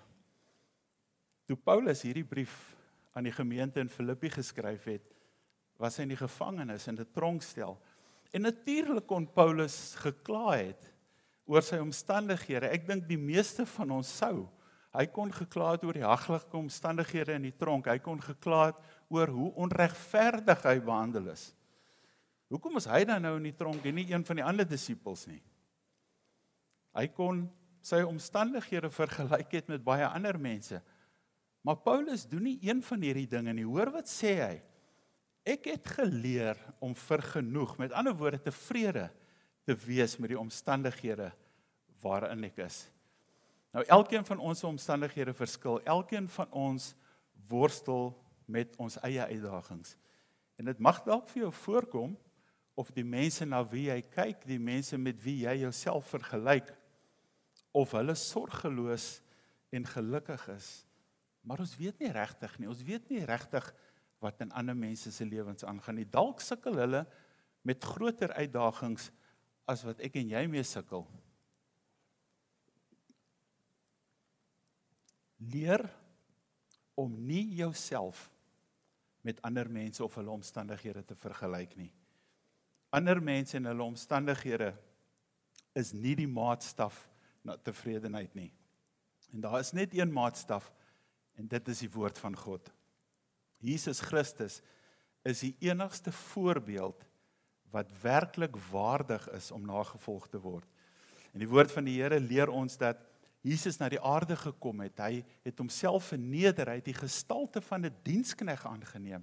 Toe 1.47 1.57
Paulus 1.57 2.03
hierdie 2.03 2.25
brief 2.25 2.77
aan 3.13 3.25
die 3.25 3.33
gemeente 3.33 3.81
in 3.81 3.89
Filippi 3.89 4.31
geskryf 4.31 4.85
het, 4.85 5.15
was 5.77 5.97
hy 5.97 6.03
in 6.03 6.09
die 6.09 6.27
gevangenis 6.27 6.87
in 6.87 6.99
'n 6.99 7.13
tronkstel. 7.13 7.79
En 8.33 8.43
natuurlik 8.43 9.07
kon 9.07 9.33
Paulus 9.33 9.95
gekla 9.95 10.57
het 10.57 10.93
oor 11.45 11.63
sy 11.63 11.77
omstandighede. 11.77 12.71
Ek 12.71 12.87
dink 12.87 13.09
die 13.09 13.19
meeste 13.19 13.67
van 13.67 13.91
ons 13.91 14.17
sou 14.17 14.49
Hy 14.91 15.07
kon 15.15 15.31
gekla 15.31 15.77
het 15.77 15.85
oor 15.87 15.95
die 15.95 16.07
haglike 16.07 16.57
omstandighede 16.59 17.37
in 17.39 17.47
die 17.47 17.55
tronk. 17.55 17.87
Hy 17.87 18.01
kon 18.03 18.19
gekla 18.23 18.71
het 18.73 18.81
oor 19.11 19.31
hoe 19.31 19.51
onregverdig 19.63 20.65
hy 20.67 20.77
behandel 20.83 21.31
is. 21.31 21.51
Hoekom 22.51 22.81
is 22.81 22.89
hy 22.91 23.05
dan 23.07 23.23
nou 23.23 23.37
in 23.39 23.47
die 23.47 23.57
tronk 23.57 23.85
en 23.87 23.95
nie 23.95 24.09
een 24.11 24.25
van 24.27 24.41
die 24.41 24.45
ander 24.45 24.67
disippels 24.67 25.29
nie? 25.31 25.41
Hy 26.99 27.07
kon 27.15 27.45
sy 27.87 28.03
omstandighede 28.03 28.91
vergelyk 28.93 29.55
het 29.55 29.71
met 29.71 29.85
baie 29.87 30.09
ander 30.09 30.37
mense. 30.41 30.81
Maar 31.63 31.79
Paulus 31.85 32.27
doen 32.29 32.49
nie 32.49 32.59
een 32.65 32.83
van 32.83 33.05
hierdie 33.05 33.29
dinge 33.31 33.55
nie. 33.55 33.67
Hoor 33.69 33.93
wat 33.95 34.11
sê 34.11 34.35
hy? 34.41 34.57
Ek 35.49 35.71
het 35.71 35.93
geleer 35.97 36.59
om 36.83 36.93
vergenoeg, 36.97 37.77
met 37.81 37.95
ander 37.97 38.17
woorde 38.17 38.41
tevrede 38.43 39.07
te 39.65 39.77
wees 39.87 40.17
met 40.19 40.33
die 40.33 40.41
omstandighede 40.41 41.31
waarin 42.03 42.45
ek 42.49 42.59
is. 42.67 42.83
Nou 43.77 43.85
elkeen 43.87 44.27
van 44.27 44.43
ons 44.43 44.65
omstandighede 44.67 45.35
verskil. 45.37 45.79
Elkeen 45.87 46.27
van 46.35 46.51
ons 46.51 46.91
worstel 47.49 48.11
met 48.51 48.75
ons 48.83 48.99
eie 49.07 49.23
uitdagings. 49.23 49.95
En 50.59 50.69
dit 50.69 50.83
mag 50.83 50.99
dalk 51.07 51.31
vir 51.31 51.45
jou 51.45 51.53
voorkom 51.63 52.17
of 52.81 52.91
die 52.97 53.05
mense 53.05 53.47
na 53.47 53.61
wie 53.69 53.89
jy 53.89 54.01
kyk, 54.13 54.45
die 54.49 54.61
mense 54.61 54.99
met 54.99 55.21
wie 55.25 55.43
jy 55.45 55.59
jouself 55.67 56.09
vergelyk 56.15 56.73
of 57.77 57.93
hulle 57.95 58.17
sorgeloos 58.19 59.21
en 59.75 59.87
gelukkig 59.87 60.49
is. 60.57 60.71
Maar 61.47 61.63
ons 61.65 61.77
weet 61.79 62.01
nie 62.03 62.13
regtig 62.13 62.59
nie. 62.59 62.69
Ons 62.69 62.83
weet 62.85 63.09
nie 63.13 63.23
regtig 63.29 63.67
wat 64.21 64.41
in 64.45 64.53
ander 64.57 64.77
mense 64.77 65.13
se 65.13 65.25
lewens 65.25 65.65
aangaan 65.65 66.01
nie. 66.01 66.09
Dalk 66.09 66.43
sukkel 66.45 66.81
hulle 66.81 67.05
met 67.65 67.85
groter 67.85 68.33
uitdagings 68.37 69.11
as 69.71 69.85
wat 69.87 70.01
ek 70.05 70.19
en 70.21 70.33
jy 70.33 70.47
mee 70.51 70.67
sukkel. 70.67 71.05
leer 75.41 75.89
om 76.95 77.15
nie 77.27 77.55
jouself 77.57 78.29
met 79.21 79.41
ander 79.43 79.71
mense 79.71 80.05
of 80.05 80.15
hulle 80.15 80.31
omstandighede 80.31 81.05
te 81.05 81.17
vergelyk 81.17 81.77
nie. 81.77 81.91
Ander 82.91 83.23
mense 83.23 83.57
en 83.57 83.69
hulle 83.71 83.87
omstandighede 83.87 84.73
is 85.79 85.93
nie 85.95 86.17
die 86.19 86.29
maatstaf 86.29 86.97
na 87.47 87.57
tevredenheid 87.57 88.35
nie. 88.35 88.51
En 89.31 89.45
daar 89.45 89.61
is 89.61 89.73
net 89.73 89.95
een 89.95 90.13
maatstaf 90.13 90.73
en 91.39 91.49
dit 91.49 91.69
is 91.69 91.85
die 91.85 91.93
woord 91.93 92.19
van 92.19 92.37
God. 92.37 92.73
Jesus 93.63 94.01
Christus 94.01 94.61
is 95.23 95.45
die 95.45 95.55
enigste 95.71 96.13
voorbeeld 96.13 97.05
wat 97.71 97.93
werklik 98.03 98.57
waardig 98.71 99.29
is 99.37 99.51
om 99.55 99.67
nagevolg 99.67 100.27
te 100.29 100.41
word. 100.43 100.67
En 101.31 101.43
die 101.45 101.49
woord 101.49 101.71
van 101.71 101.87
die 101.87 102.01
Here 102.01 102.19
leer 102.21 102.51
ons 102.51 102.77
dat 102.81 102.99
Jesus 103.47 103.79
na 103.81 103.89
die 103.89 104.01
aarde 104.05 104.37
gekom 104.37 104.83
het, 104.85 104.99
hy 105.01 105.23
het 105.47 105.61
homself 105.63 106.11
verneder, 106.11 106.69
hy 106.69 106.81
het 106.81 106.91
die 106.91 106.99
gestalte 106.99 107.63
van 107.65 107.87
'n 107.87 107.95
dienskneg 108.05 108.67
aangeneem. 108.67 109.23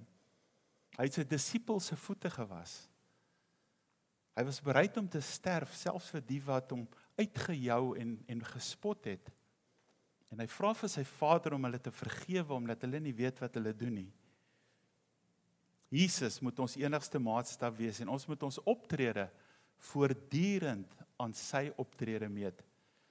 Hy 0.96 1.04
het 1.04 1.14
sy 1.14 1.24
disippels 1.24 1.86
se 1.86 1.96
voete 1.96 2.30
gewas. 2.30 2.88
Hy 4.38 4.44
was 4.46 4.60
bereid 4.62 4.94
om 5.00 5.08
te 5.10 5.18
sterf 5.24 5.72
selfs 5.74 6.12
vir 6.14 6.22
die 6.22 6.38
wat 6.46 6.70
hom 6.70 6.84
uitgejou 7.18 7.96
en 7.98 8.14
en 8.30 8.42
gespot 8.46 9.08
het. 9.10 9.32
En 10.30 10.38
hy 10.38 10.46
vra 10.52 10.70
vir 10.78 10.92
sy 10.92 11.02
Vader 11.08 11.56
om 11.56 11.64
hulle 11.66 11.80
te 11.82 11.90
vergewe 11.90 12.54
omdat 12.54 12.84
hulle 12.86 13.00
nie 13.02 13.16
weet 13.18 13.40
wat 13.42 13.56
hulle 13.58 13.72
doen 13.74 13.96
nie. 14.04 14.10
Jesus 15.90 16.38
moet 16.44 16.58
ons 16.60 16.76
enigste 16.78 17.18
maatstaf 17.18 17.74
wees 17.80 17.98
en 18.04 18.12
ons 18.14 18.26
moet 18.28 18.42
ons 18.46 18.60
optrede 18.68 19.26
voortdurend 19.88 20.94
aan 21.18 21.34
sy 21.34 21.68
optrede 21.80 22.28
meet. 22.30 22.62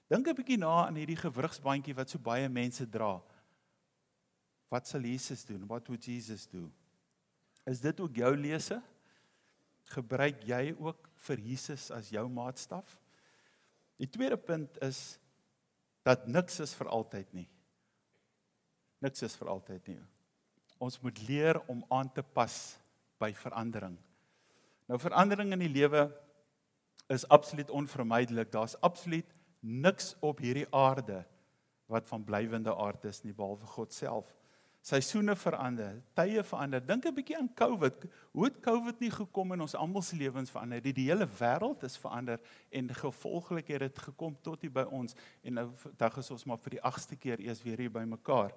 Dink 0.07 0.27
'n 0.27 0.35
bietjie 0.35 0.57
na 0.57 0.85
aan 0.85 0.95
hierdie 0.95 1.19
gewrigsbandjie 1.19 1.95
wat 1.95 2.09
so 2.09 2.19
baie 2.19 2.47
mense 2.47 2.85
dra. 2.87 3.19
Wat 4.69 4.87
sal 4.87 5.01
Jesus 5.01 5.43
doen? 5.43 5.67
What 5.67 5.87
would 5.87 6.05
Jesus 6.05 6.47
do? 6.47 6.71
Is 7.65 7.81
dit 7.81 7.99
ook 7.99 8.15
jou 8.15 8.35
lese? 8.35 8.81
Gebruik 9.91 10.43
jy 10.43 10.75
ook 10.79 11.06
vir 11.25 11.41
Jesus 11.41 11.89
as 11.91 12.11
jou 12.13 12.25
maatstaf? 12.29 12.97
Die 13.97 14.09
tweede 14.09 14.37
punt 14.37 14.77
is 14.85 15.17
dat 16.05 16.27
niks 16.29 16.59
is 16.63 16.73
vir 16.77 16.89
altyd 16.93 17.33
nie. 17.35 17.47
Niks 19.03 19.23
is 19.25 19.35
vir 19.37 19.49
altyd 19.51 19.89
nie. 19.91 19.99
Ons 20.79 20.99
moet 21.01 21.17
leer 21.27 21.59
om 21.69 21.81
aan 21.93 22.09
te 22.13 22.23
pas 22.23 22.55
by 23.19 23.31
verandering. 23.33 23.97
Nou 24.87 24.99
verandering 25.01 25.51
in 25.55 25.65
die 25.65 25.73
lewe 25.73 26.05
is 27.11 27.25
absoluut 27.33 27.71
onvermydelik. 27.73 28.51
Daar's 28.53 28.77
absoluut 28.85 29.33
niks 29.59 30.13
op 30.23 30.39
hierdie 30.43 30.67
aarde 30.71 31.23
wat 31.91 32.07
van 32.07 32.23
blywende 32.23 32.75
aard 32.75 33.05
is 33.07 33.23
nie 33.23 33.33
behalwe 33.33 33.65
God 33.73 33.93
self. 33.95 34.29
Seisoene 34.81 35.35
verander, 35.35 35.97
tye 36.15 36.43
verander. 36.43 36.79
Dink 36.85 37.05
'n 37.05 37.13
bietjie 37.13 37.37
aan 37.37 37.53
COVID. 37.53 38.05
Hoe 38.31 38.45
het 38.45 38.59
COVID 38.59 38.99
nie 38.99 39.11
gekom 39.11 39.51
en 39.51 39.61
ons 39.61 39.75
almal 39.75 40.01
se 40.01 40.15
lewens 40.15 40.51
verander? 40.51 40.81
Die, 40.81 40.93
die 40.93 41.09
hele 41.09 41.27
wêreld 41.27 41.83
is 41.83 41.97
verander 41.97 42.39
en 42.69 42.93
gevolglik 42.93 43.67
het 43.67 43.79
dit 43.79 43.99
gekom 43.99 44.37
tot 44.41 44.61
hier 44.61 44.71
by 44.71 44.85
ons 44.89 45.15
en 45.43 45.53
nou 45.53 45.71
dag 45.97 46.17
is 46.17 46.31
ons 46.31 46.45
maar 46.45 46.57
vir 46.57 46.77
die 46.77 46.81
8ste 46.81 47.17
keer 47.19 47.39
eers 47.39 47.63
weer 47.63 47.77
hier 47.77 47.91
by 47.91 48.05
mekaar. 48.05 48.53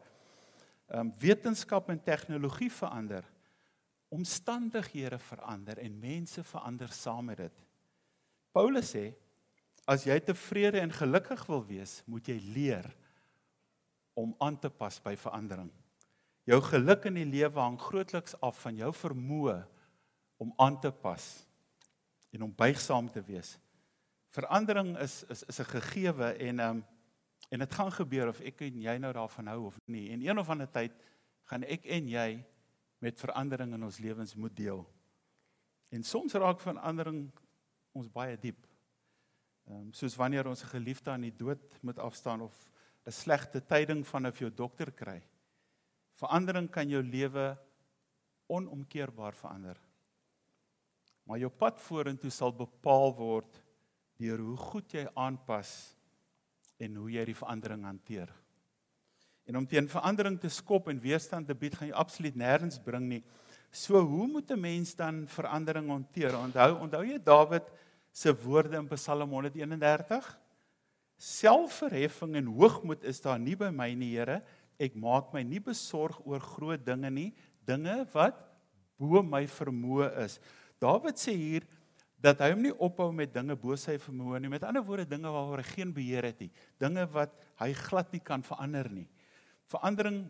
Ehm 0.91 1.01
um, 1.01 1.13
wetenskap 1.19 1.89
en 1.91 2.03
tegnologie 2.03 2.71
verander. 2.71 3.25
Omstandighede 4.09 5.19
verander 5.19 5.79
en 5.79 5.99
mense 5.99 6.45
verander 6.45 6.89
saam 6.89 7.25
met 7.25 7.37
dit. 7.37 7.67
Paulus 8.53 8.95
sê 8.95 9.15
as 9.87 10.05
jy 10.05 10.21
tevrede 10.21 10.81
en 10.81 10.93
gelukkig 10.93 11.47
wil 11.47 11.65
wees, 11.67 12.03
moet 12.07 12.27
jy 12.29 12.39
leer 12.55 12.87
om 14.15 14.35
aan 14.39 14.59
te 14.59 14.71
pas 14.71 14.99
by 15.03 15.17
verandering. 15.17 15.71
Jou 16.51 16.59
geluk 16.67 17.05
in 17.07 17.15
die 17.15 17.29
lewe 17.29 17.61
hang 17.63 17.77
grootliks 17.79 18.35
af 18.43 18.57
van 18.65 18.75
jou 18.75 18.91
vermoë 18.97 19.61
om 20.43 20.51
aan 20.59 20.81
te 20.83 20.91
pas 20.91 21.27
en 22.35 22.43
om 22.49 22.55
buigsaam 22.55 23.11
te 23.13 23.23
wees. 23.23 23.53
Verandering 24.35 24.97
is 24.99 25.23
is 25.31 25.45
is 25.47 25.61
'n 25.61 25.71
gegewe 25.75 26.33
en 26.49 26.61
um 26.61 26.85
en 27.51 27.59
dit 27.59 27.75
gaan 27.75 27.93
gebeur 27.93 28.29
of 28.29 28.41
ek 28.41 28.61
en 28.61 28.83
jy 28.83 28.99
nou 28.99 29.13
daarvan 29.13 29.47
hou 29.47 29.67
of 29.67 29.77
nie. 29.87 30.11
En 30.11 30.23
een 30.23 30.39
of 30.39 30.49
ander 30.49 30.71
tyd 30.71 30.93
gaan 31.45 31.63
ek 31.63 31.85
en 31.85 32.09
jy 32.09 32.45
met 32.99 33.19
verandering 33.19 33.75
in 33.75 33.85
ons 33.85 33.99
lewens 33.99 34.35
moet 34.35 34.57
deel. 34.57 34.87
En 35.89 36.03
soms 36.03 36.33
raak 36.33 36.61
verandering 36.61 37.31
ons 37.93 38.09
baie 38.09 38.37
diep. 38.37 38.67
Ehm 39.67 39.77
um, 39.77 39.93
soos 39.93 40.17
wanneer 40.17 40.47
ons 40.47 40.63
'n 40.65 40.75
geliefde 40.75 41.11
aan 41.11 41.21
die 41.21 41.37
dood 41.37 41.83
moet 41.83 41.99
afstaan 41.99 42.41
of 42.41 42.71
'n 43.07 43.11
slegte 43.11 43.67
tyding 43.67 44.07
van 44.07 44.27
'n 44.27 44.33
jou 44.33 44.51
dokter 44.55 44.93
kry. 44.93 45.23
Verandering 46.21 46.69
kan 46.73 46.89
jou 46.89 47.01
lewe 47.03 47.55
onomkeerbaar 48.51 49.37
verander. 49.39 49.79
Maar 51.25 51.39
jou 51.45 51.51
pad 51.55 51.81
vorentoe 51.81 52.33
sal 52.35 52.53
bepaal 52.57 53.15
word 53.17 53.61
deur 54.21 54.43
hoe 54.43 54.57
goed 54.59 54.93
jy 54.93 55.07
aanpas 55.17 55.71
en 56.81 56.97
hoe 57.01 57.09
jy 57.15 57.25
die 57.31 57.37
verandering 57.37 57.85
hanteer. 57.87 58.33
En 59.49 59.57
om 59.61 59.67
teen 59.67 59.89
verandering 59.91 60.37
te 60.41 60.51
skop 60.53 60.91
en 60.91 61.01
weerstand 61.01 61.49
te 61.49 61.57
bied, 61.57 61.75
gaan 61.79 61.89
jy 61.89 61.97
absoluut 61.97 62.37
nêrens 62.39 62.81
bring 62.85 63.07
nie. 63.09 63.23
So 63.73 64.03
hoe 64.03 64.27
moet 64.27 64.51
'n 64.51 64.61
mens 64.61 64.95
dan 64.95 65.27
verandering 65.27 65.89
hanteer? 65.89 66.37
Onthou, 66.37 66.81
onthou 66.83 67.05
jy 67.05 67.19
Dawid 67.19 67.65
se 68.13 68.35
woorde 68.35 68.77
in 68.77 68.89
Psalm 68.89 69.31
131? 69.31 70.39
Selfverheffing 71.17 72.37
en 72.37 72.47
hoogmoed 72.47 73.05
is 73.05 73.21
daar 73.21 73.39
nie 73.39 73.57
by 73.57 73.71
my 73.71 73.95
nie, 73.95 74.17
Here. 74.17 74.43
Ek 74.81 74.97
maak 74.97 75.35
my 75.35 75.43
nie 75.45 75.61
besorg 75.61 76.21
oor 76.25 76.41
groot 76.41 76.83
dinge 76.85 77.11
nie, 77.13 77.29
dinge 77.69 78.01
wat 78.15 78.39
bo 79.01 79.23
my 79.25 79.45
vermoë 79.49 80.09
is. 80.25 80.39
Dawid 80.81 81.21
sê 81.21 81.35
hier 81.37 81.67
dat 82.21 82.41
hy 82.45 82.51
hom 82.53 82.65
nie 82.65 82.75
ophou 82.85 83.09
met 83.17 83.33
dinge 83.33 83.57
bo 83.61 83.77
sy 83.81 83.97
vermoë 84.01 84.43
nie. 84.43 84.53
Met 84.53 84.65
ander 84.69 84.85
woorde, 84.85 85.09
dinge 85.09 85.29
waaroor 85.33 85.63
hy 85.63 85.69
geen 85.75 85.93
beheer 85.97 86.29
het 86.29 86.41
nie, 86.45 86.51
dinge 86.81 87.07
wat 87.13 87.33
hy 87.63 87.73
glad 87.77 88.13
nie 88.17 88.23
kan 88.25 88.45
verander 88.45 88.89
nie. 88.93 89.09
Verandering 89.71 90.25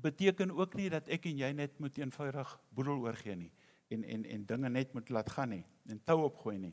beteken 0.00 0.52
ook 0.56 0.76
nie 0.80 0.88
dat 0.92 1.08
ek 1.12 1.28
en 1.28 1.40
jy 1.44 1.50
net 1.56 1.76
moet 1.80 1.98
eenvoudig 2.00 2.52
boedel 2.72 3.04
oorgee 3.04 3.36
nie 3.36 3.52
en 3.92 4.04
en 4.08 4.24
en 4.24 4.44
dinge 4.48 4.70
net 4.72 4.94
moet 4.96 5.10
laat 5.12 5.30
gaan 5.34 5.52
nie 5.52 5.64
en 5.92 6.00
tou 6.04 6.22
opgooi 6.24 6.56
nie. 6.58 6.72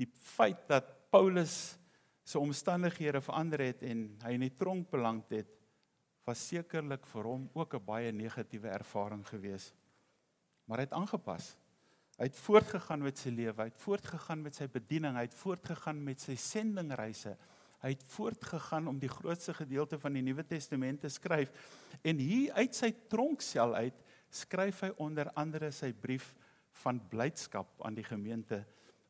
Die 0.00 0.08
feit 0.20 0.64
dat 0.68 0.88
Paulus 1.12 1.76
se 2.26 2.38
omstandighede 2.38 3.20
verander 3.20 3.62
het 3.68 3.82
en 3.86 4.08
hy 4.24 4.32
in 4.36 4.44
die 4.46 4.54
tronk 4.58 4.90
beland 4.90 5.30
het, 5.30 5.50
was 6.26 6.42
sekerlik 6.42 7.06
vir 7.06 7.28
hom 7.28 7.44
ook 7.54 7.74
'n 7.74 7.84
baie 7.86 8.12
negatiewe 8.12 8.68
ervaring 8.68 9.24
gewees. 9.26 9.72
Maar 10.66 10.78
hy 10.78 10.84
het 10.84 10.92
aangepas. 10.92 11.56
Hy 12.18 12.24
het 12.24 12.36
voortgegaan 12.36 13.02
met 13.02 13.18
sy 13.18 13.28
lewe, 13.28 13.62
hy 13.62 13.68
het 13.68 13.82
voortgegaan 13.82 14.42
met 14.42 14.54
sy 14.54 14.66
bediening, 14.66 15.16
hy 15.16 15.26
het 15.28 15.34
voortgegaan 15.34 16.04
met 16.04 16.20
sy 16.20 16.34
sendingreise. 16.34 17.36
Hy 17.82 17.88
het 17.92 18.02
voortgegaan 18.02 18.88
om 18.88 18.98
die 18.98 19.08
grootste 19.08 19.54
gedeelte 19.54 19.98
van 19.98 20.12
die 20.12 20.22
Nuwe 20.22 20.42
Testament 20.46 21.00
te 21.00 21.08
skryf. 21.08 21.52
En 22.02 22.18
hier 22.18 22.52
uit 22.52 22.74
sy 22.74 22.90
tronksel 23.08 23.74
uit 23.74 24.02
skryf 24.30 24.80
hy 24.80 24.90
onder 24.96 25.30
andere 25.36 25.70
sy 25.70 25.92
brief 25.92 26.34
van 26.82 27.00
blydskap 27.08 27.84
aan 27.84 27.94
die 27.94 28.04
gemeente 28.04 28.64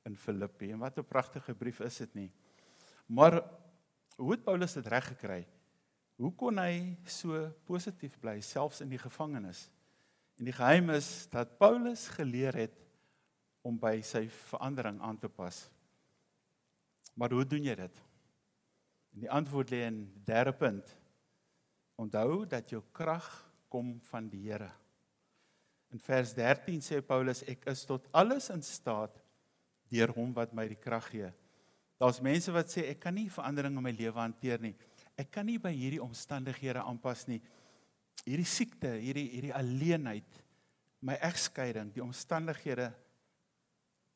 in 0.05 0.17
Filippi. 0.17 0.73
En 0.73 0.79
wat 0.79 0.99
'n 0.99 1.05
pragtige 1.05 1.55
brief 1.55 1.81
is 1.81 1.97
dit 1.97 2.15
nie? 2.15 2.31
Maar 3.07 3.43
hoe 4.17 4.31
het 4.33 4.45
Paulus 4.45 4.73
dit 4.73 4.87
reg 4.87 5.07
gekry? 5.07 5.47
Hoe 6.17 6.33
kon 6.33 6.57
hy 6.61 6.97
so 7.05 7.37
positief 7.69 8.17
bly 8.23 8.39
selfs 8.45 8.81
in 8.81 8.93
die 8.93 9.01
gevangenis? 9.01 9.67
En 10.41 10.49
die 10.49 10.55
geheim 10.57 10.91
is 10.95 11.29
dat 11.33 11.57
Paulus 11.61 12.07
geleer 12.13 12.57
het 12.57 12.77
om 13.67 13.77
by 13.81 13.99
sy 14.05 14.27
verandering 14.49 15.01
aan 15.05 15.19
te 15.21 15.29
pas. 15.29 15.67
Maar 17.17 17.33
hoe 17.37 17.45
doen 17.49 17.69
jy 17.69 17.75
dit? 17.77 18.01
En 19.17 19.25
die 19.25 19.33
antwoord 19.33 19.73
lê 19.73 19.83
in 19.89 20.01
derde 20.29 20.53
punt. 20.57 20.91
Onthou 22.01 22.45
dat 22.49 22.69
jou 22.73 22.83
krag 22.97 23.27
kom 23.73 23.97
van 24.11 24.29
die 24.29 24.43
Here. 24.45 24.69
In 25.93 26.01
vers 26.03 26.35
13 26.37 26.83
sê 26.85 27.01
Paulus 27.05 27.43
ek 27.49 27.65
is 27.73 27.85
tot 27.89 28.09
alles 28.13 28.51
in 28.53 28.63
staat 28.65 29.17
deur 29.89 30.13
hom 30.17 30.33
wat 30.37 30.53
my 30.57 30.67
die 30.69 30.81
krag 30.81 31.09
gee. 31.13 31.31
Daar's 31.97 32.21
mense 32.21 32.53
wat 32.53 32.69
sê 32.73 32.85
ek 32.91 33.01
kan 33.07 33.17
nie 33.17 33.31
verandering 33.33 33.77
in 33.79 33.85
my 33.85 33.93
lewe 33.97 34.19
hanteer 34.21 34.61
nie. 34.61 34.75
Ek 35.17 35.31
kan 35.33 35.47
nie 35.49 35.59
by 35.63 35.73
hierdie 35.73 36.03
omstandighede 36.03 36.83
aanpas 36.85 37.25
nie. 37.31 37.41
Hierdie 38.27 38.49
siekte, 38.49 38.91
hierdie 39.01 39.29
hierdie 39.33 39.55
alleenheid, 39.57 40.43
my 41.07 41.17
egskeiding, 41.25 41.93
die 41.95 42.05
omstandighede 42.05 42.91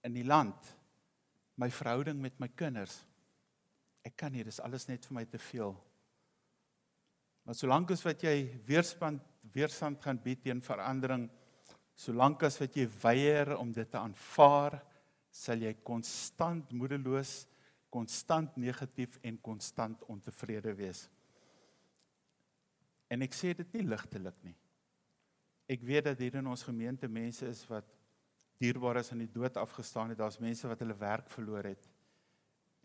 in 0.04 0.16
die 0.16 0.26
land, 0.26 0.72
my 1.60 1.68
verhouding 1.72 2.20
met 2.20 2.38
my 2.40 2.48
kinders. 2.56 3.00
Ek 4.04 4.16
kan 4.16 4.32
nie, 4.32 4.44
dis 4.44 4.60
alles 4.64 4.88
net 4.88 5.04
vir 5.08 5.18
my 5.20 5.24
te 5.28 5.40
veel. 5.50 5.74
Maar 7.44 7.56
solank 7.56 7.92
as 7.92 8.04
wat 8.04 8.24
jy 8.24 8.36
weerstand 8.68 9.26
weerstand 9.54 10.02
gaan 10.04 10.18
bied 10.20 10.42
teen 10.44 10.60
verandering, 10.60 11.24
solank 11.96 12.42
as 12.44 12.58
wat 12.60 12.74
jy 12.76 12.84
weier 13.00 13.54
om 13.56 13.70
dit 13.72 13.88
te 13.88 13.98
aanvaar, 13.98 14.76
sal 15.32 15.62
jy 15.64 15.72
konstant 15.86 16.72
moedeloos 16.76 17.46
konstant 17.90 18.56
negatief 18.56 19.18
en 19.26 19.40
konstant 19.42 20.04
ontevrede 20.06 20.74
wees. 20.78 21.08
En 23.10 23.26
ek 23.26 23.34
sê 23.34 23.52
dit 23.58 23.72
nie 23.74 23.86
ligtelik 23.90 24.36
nie. 24.46 24.54
Ek 25.70 25.82
weet 25.86 26.06
dat 26.06 26.22
hier 26.22 26.38
in 26.38 26.50
ons 26.50 26.62
gemeente 26.66 27.10
mense 27.10 27.46
is 27.46 27.62
wat 27.70 27.86
dierbaar 28.62 29.00
is 29.00 29.10
aan 29.12 29.24
die 29.24 29.32
dood 29.32 29.56
afgestaan 29.58 30.12
het. 30.12 30.18
Daar's 30.18 30.38
mense 30.42 30.68
wat 30.68 30.82
hulle 30.82 30.96
werk 30.98 31.30
verloor 31.32 31.70
het. 31.72 31.88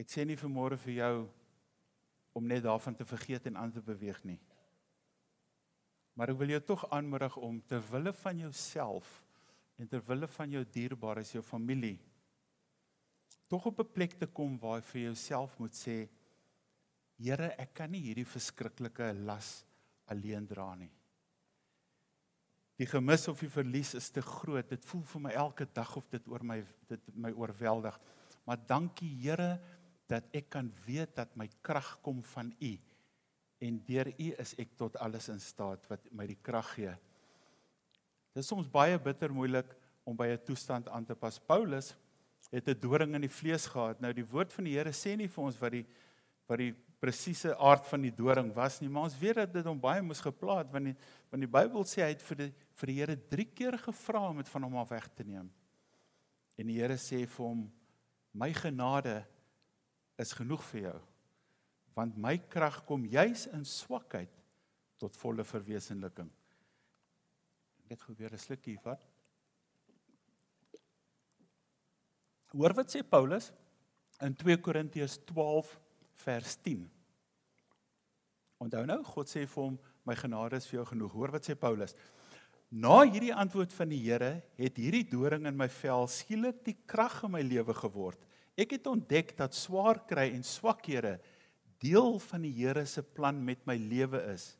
Ek 0.02 0.10
sê 0.12 0.26
nie 0.26 0.38
vanmôre 0.40 0.78
vir 0.82 0.98
jou 1.00 1.14
om 2.36 2.48
net 2.48 2.66
daarvan 2.66 2.98
te 2.98 3.08
vergeet 3.08 3.46
en 3.48 3.58
aan 3.62 3.72
te 3.72 3.84
beweeg 3.84 4.20
nie. 4.28 4.40
Maar 6.16 6.32
ek 6.32 6.40
wil 6.40 6.54
jou 6.56 6.62
tog 6.64 6.84
aanmoedig 6.96 7.38
om 7.38 7.62
ter 7.68 7.84
wille 7.92 8.14
van 8.24 8.42
jouself 8.46 9.14
en 9.80 9.88
ter 9.92 10.04
wille 10.08 10.28
van 10.32 10.52
jou 10.52 10.64
dierbares, 10.72 11.34
jou 11.36 11.44
familie, 11.44 11.98
tog 13.48 13.66
op 13.66 13.80
'n 13.80 13.94
plek 13.94 14.14
te 14.20 14.28
kom 14.28 14.58
waar 14.60 14.80
jy 14.80 14.86
vir 14.92 15.02
jouself 15.02 15.60
moet 15.60 15.74
sê 15.74 16.08
Here, 17.18 17.54
ek 17.58 17.74
kan 17.74 17.92
nie 17.92 18.02
hierdie 18.02 18.28
verskriklike 18.28 19.14
las 19.14 19.64
alleen 20.12 20.46
dra 20.48 20.76
nie. 20.76 20.92
Die 22.76 22.88
gemis 22.92 23.28
of 23.32 23.40
die 23.40 23.50
verlies 23.52 23.94
is 23.96 24.10
te 24.12 24.22
groot. 24.22 24.68
Dit 24.68 24.84
voel 24.84 25.04
vir 25.14 25.22
my 25.22 25.32
elke 25.32 25.66
dag 25.74 25.96
of 25.96 26.10
dit 26.12 26.28
oor 26.28 26.44
my 26.44 26.58
dit 26.90 27.00
my 27.16 27.32
oorweldig. 27.32 27.96
Maar 28.46 28.60
dankie 28.68 29.14
Here 29.22 29.56
dat 30.12 30.28
ek 30.36 30.50
kan 30.50 30.68
weet 30.86 31.16
dat 31.16 31.32
my 31.40 31.48
krag 31.64 31.96
kom 32.04 32.22
van 32.36 32.52
U 32.62 32.74
en 33.64 33.80
deur 33.88 34.12
U 34.12 34.28
is 34.44 34.54
ek 34.60 34.76
tot 34.78 34.98
alles 35.02 35.30
in 35.32 35.40
staat 35.40 35.88
wat 35.90 36.12
my 36.12 36.28
die 36.28 36.38
krag 36.44 36.74
gee. 36.76 36.94
Dit 38.36 38.44
is 38.44 38.52
soms 38.52 38.68
baie 38.68 39.00
bitter 39.00 39.32
moeilik 39.32 39.72
om 40.04 40.18
by 40.18 40.28
'n 40.36 40.44
toestand 40.46 40.90
aan 40.90 41.06
te 41.06 41.16
pas. 41.16 41.40
Paulus 41.40 41.96
het 42.56 42.68
'n 42.70 42.80
doring 42.80 43.16
in 43.16 43.22
die 43.22 43.30
vlees 43.30 43.68
gehad. 43.68 44.00
Nou 44.02 44.14
die 44.14 44.26
woord 44.26 44.54
van 44.54 44.64
die 44.64 44.76
Here 44.78 44.92
sê 44.92 45.16
nie 45.18 45.28
vir 45.28 45.44
ons 45.44 45.60
wat 45.60 45.72
die 45.72 45.86
wat 46.48 46.60
die 46.60 46.76
presiese 47.00 47.58
aard 47.58 47.88
van 47.88 48.02
die 48.02 48.14
doring 48.14 48.54
was 48.54 48.80
nie, 48.80 48.90
maar 48.90 49.04
ons 49.04 49.18
weet 49.20 49.36
dat 49.36 49.54
dit 49.54 49.66
hom 49.66 49.80
baie 49.80 50.02
moes 50.02 50.22
gepla 50.22 50.58
het 50.60 50.72
want 50.72 50.86
die 50.86 50.96
want 51.32 51.42
die 51.42 51.52
Bybel 51.52 51.84
sê 51.84 52.02
hy 52.02 52.10
het 52.14 52.22
vir 52.22 52.38
die 52.38 52.54
vir 52.74 52.88
die 52.88 52.96
Here 53.00 53.16
3 53.18 53.46
keer 53.46 53.78
gevra 53.78 54.30
om 54.30 54.38
dit 54.38 54.50
van 54.50 54.64
hom 54.64 54.78
af 54.78 54.90
weg 54.90 55.08
te 55.14 55.24
neem. 55.24 55.52
En 56.58 56.68
die 56.68 56.80
Here 56.80 56.98
sê 56.98 57.26
vir 57.28 57.46
hom: 57.46 57.72
"My 58.34 58.54
genade 58.54 59.26
is 60.18 60.32
genoeg 60.34 60.64
vir 60.64 60.82
jou, 60.82 61.02
want 61.96 62.18
my 62.18 62.38
krag 62.38 62.86
kom 62.86 63.06
juis 63.06 63.48
in 63.48 63.66
swakheid 63.66 64.32
tot 64.98 65.18
volle 65.20 65.44
verwesenliking. 65.44 66.30
Net 67.90 68.02
gebeur 68.02 68.34
'n 68.34 68.38
slukkie 68.38 68.78
vat. 68.82 69.04
Hoor 72.56 72.72
wat 72.78 72.94
sê 72.94 73.02
Paulus 73.04 73.50
in 74.24 74.36
2 74.40 74.62
Korintiërs 74.64 75.18
12 75.28 75.74
vers 76.24 76.54
10. 76.64 76.86
Onthou 78.64 78.86
nou, 78.88 79.02
God 79.04 79.28
sê 79.28 79.44
vir 79.44 79.60
hom, 79.60 79.76
my 80.08 80.16
genade 80.16 80.62
is 80.62 80.68
vir 80.70 80.80
jou 80.80 80.86
genoeg. 80.94 81.18
Hoor 81.18 81.34
wat 81.36 81.50
sê 81.50 81.58
Paulus? 81.60 81.92
Na 82.72 83.02
hierdie 83.04 83.34
antwoord 83.36 83.76
van 83.76 83.92
die 83.92 84.00
Here 84.06 84.38
het 84.60 84.80
hierdie 84.80 85.04
doring 85.10 85.50
in 85.50 85.58
my 85.60 85.68
vel 85.82 86.08
skielik 86.12 86.64
die 86.64 86.78
krag 86.88 87.22
in 87.28 87.36
my 87.36 87.44
lewe 87.44 87.76
geword. 87.76 88.24
Ek 88.56 88.78
het 88.78 88.88
ontdek 88.88 89.36
dat 89.36 89.58
swaar 89.58 90.00
kry 90.08 90.30
en 90.32 90.48
swakhede 90.48 91.18
deel 91.84 92.16
van 92.24 92.48
die 92.48 92.54
Here 92.56 92.86
se 92.88 93.04
plan 93.04 93.42
met 93.44 93.68
my 93.68 93.76
lewe 93.76 94.24
is. 94.32 94.54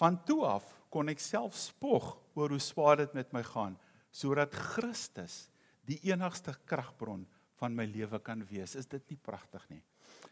Van 0.00 0.18
toe 0.26 0.42
af 0.50 0.66
kon 0.90 1.14
ek 1.14 1.22
self 1.22 1.54
spog 1.54 2.16
oor 2.34 2.50
hoe 2.50 2.62
swaar 2.62 2.98
dit 3.04 3.14
met 3.14 3.30
my 3.30 3.46
gaan 3.46 3.78
sodat 4.12 4.52
Christus 4.74 5.46
die 5.88 5.98
enigste 6.10 6.54
kragbron 6.68 7.24
van 7.60 7.74
my 7.76 7.86
lewe 7.86 8.18
kan 8.22 8.42
wees. 8.48 8.76
Is 8.78 8.88
dit 8.90 9.02
nie 9.12 9.18
pragtig 9.18 9.64
nie? 9.70 9.82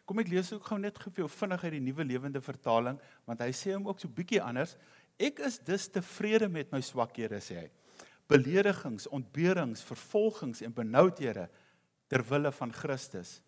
Kom 0.07 0.21
ek 0.23 0.31
lees 0.31 0.51
ook 0.55 0.67
gou 0.67 0.79
net 0.81 0.99
gefeel 0.99 1.29
vinnig 1.31 1.65
uit 1.65 1.75
die 1.77 1.83
nuwe 1.83 2.07
lewende 2.07 2.43
vertaling 2.43 2.99
want 3.29 3.43
hy 3.45 3.51
sê 3.55 3.75
hom 3.75 3.89
ook 3.91 4.01
so 4.03 4.11
bietjie 4.11 4.43
anders. 4.43 4.77
Ek 5.21 5.43
is 5.47 5.59
dus 5.63 5.89
tevrede 5.93 6.49
met 6.51 6.73
my 6.75 6.81
swakhede 6.85 7.41
sê 7.45 7.61
hy. 7.65 7.69
Beledigings, 8.31 9.09
ontberings, 9.11 9.83
vervolgings 9.83 10.63
en 10.63 10.75
benoudhede 10.75 11.49
ter 12.11 12.23
wille 12.27 12.53
van 12.55 12.73
Christus. 12.75 13.39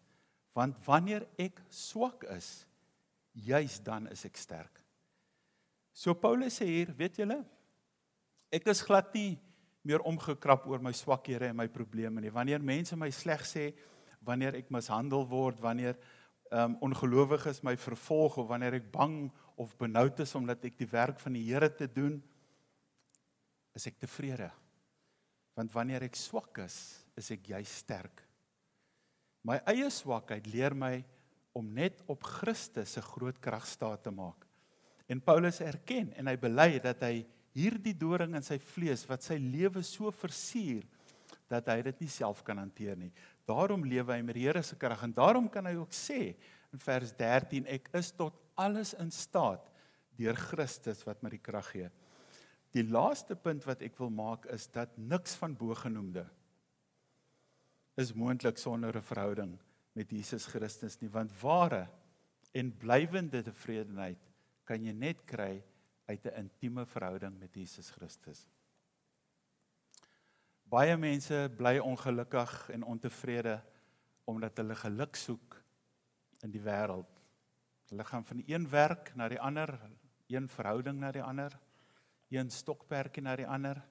Want 0.55 0.79
wanneer 0.87 1.25
ek 1.41 1.63
swak 1.73 2.27
is, 2.35 2.65
juis 3.33 3.79
dan 3.83 4.09
is 4.13 4.27
ek 4.29 4.37
sterk. 4.37 4.83
So 5.95 6.15
Paulus 6.19 6.59
sê 6.61 6.67
hier, 6.69 6.93
weet 6.99 7.21
julle, 7.23 7.39
ek 8.53 8.67
is 8.69 8.83
glad 8.85 9.13
nie 9.17 9.39
meer 9.83 10.03
omgekrap 10.07 10.67
oor 10.71 10.83
my 10.83 10.93
swakhede 10.95 11.51
en 11.51 11.59
my 11.59 11.69
probleme 11.71 12.23
nie. 12.23 12.33
Wanneer 12.33 12.63
mense 12.63 12.97
my 12.99 13.11
sleg 13.15 13.43
sê, 13.47 13.71
wanneer 14.23 14.57
ek 14.61 14.71
mishandel 14.71 15.27
word, 15.29 15.61
wanneer 15.63 15.99
um 16.53 16.77
ongelowiges 16.85 17.63
my 17.65 17.73
vervolg 17.81 18.37
of 18.39 18.51
wanneer 18.51 18.77
ek 18.77 18.91
bang 18.93 19.25
of 19.57 19.73
benoud 19.81 20.21
is 20.21 20.35
omdat 20.37 20.65
ek 20.69 20.77
die 20.77 20.89
werk 20.91 21.21
van 21.23 21.39
die 21.39 21.47
Here 21.49 21.71
te 21.73 21.89
doen 21.89 22.19
is 23.73 23.87
ek 23.89 23.99
tevrede. 24.03 24.51
Want 25.57 25.73
wanneer 25.73 26.05
ek 26.05 26.17
swak 26.17 26.61
is, 26.65 26.77
is 27.17 27.31
ek 27.33 27.49
jy 27.55 27.63
sterk. 27.69 28.23
My 29.43 29.59
eie 29.69 29.89
swakheid 29.91 30.47
leer 30.53 30.77
my 30.77 31.01
om 31.57 31.67
net 31.75 32.01
op 32.13 32.23
Christus 32.25 32.95
se 32.97 33.03
groot 33.05 33.41
krag 33.43 33.67
staat 33.69 34.05
te 34.07 34.13
maak. 34.15 34.47
En 35.11 35.21
Paulus 35.21 35.61
erken 35.65 36.13
en 36.17 36.29
hy 36.31 36.37
bely 36.41 36.79
dat 36.85 37.03
hy 37.05 37.25
hierdie 37.57 37.95
doring 37.97 38.37
in 38.39 38.45
sy 38.45 38.59
vlees 38.59 39.05
wat 39.09 39.25
sy 39.25 39.37
lewe 39.41 39.83
so 39.85 40.11
versuur 40.15 40.85
dat 41.53 41.69
hy 41.69 41.83
dit 41.91 42.05
nie 42.05 42.11
self 42.13 42.41
kan 42.47 42.59
hanteer 42.59 42.97
nie. 42.97 43.13
Daarom 43.49 43.85
lewe 43.85 44.15
hy 44.15 44.23
met 44.25 44.39
die 44.39 44.47
Here 44.47 44.63
se 44.65 44.79
krag 44.81 45.03
en 45.05 45.13
daarom 45.15 45.51
kan 45.53 45.67
hy 45.69 45.75
ook 45.77 45.93
sê 45.93 46.35
in 46.73 46.81
vers 46.81 47.13
13 47.19 47.69
ek 47.75 47.91
is 47.99 48.13
tot 48.17 48.39
alles 48.57 48.95
in 49.01 49.11
staat 49.13 49.69
deur 50.17 50.39
Christus 50.39 51.03
wat 51.07 51.23
my 51.25 51.33
die 51.33 51.43
krag 51.43 51.69
gee. 51.73 51.91
Die 52.73 52.85
laaste 52.89 53.37
punt 53.37 53.67
wat 53.69 53.83
ek 53.85 53.99
wil 54.01 54.13
maak 54.13 54.47
is 54.53 54.69
dat 54.73 54.95
niks 54.97 55.37
van 55.41 55.57
bogenoemde 55.57 56.25
is 58.01 58.15
moontlik 58.17 58.57
sonder 58.57 58.97
'n 58.97 59.05
verhouding 59.05 59.59
met 59.93 60.11
Jesus 60.11 60.47
Christus 60.47 61.01
nie 61.01 61.11
want 61.13 61.33
ware 61.43 61.89
en 62.53 62.73
blywende 62.73 63.43
tevredenheid 63.43 64.19
kan 64.65 64.85
jy 64.85 64.93
net 64.93 65.27
kry 65.27 65.63
uit 66.13 66.25
'n 66.25 66.39
intieme 66.45 66.87
verhouding 66.87 67.39
met 67.39 67.55
Jesus 67.55 67.91
Christus. 67.91 68.47
Baie 70.63 70.97
mense 70.97 71.51
bly 71.57 71.79
ongelukkig 71.79 72.69
en 72.71 72.83
ontevrede 72.83 73.63
omdat 74.25 74.57
hulle 74.57 74.75
geluk 74.75 75.17
soek 75.17 75.57
in 76.41 76.51
die 76.51 76.61
wêreld. 76.61 77.21
Hulle 77.89 78.05
gaan 78.05 78.25
van 78.25 78.43
een 78.47 78.69
werk 78.69 79.15
na 79.15 79.29
die 79.29 79.41
ander, 79.41 79.81
een 80.27 80.49
verhouding 80.49 80.99
na 80.99 81.11
die 81.13 81.23
ander, 81.23 81.59
een 82.29 82.51
stokperdjie 82.51 83.23
na 83.23 83.37
die 83.37 83.47
ander. 83.47 83.83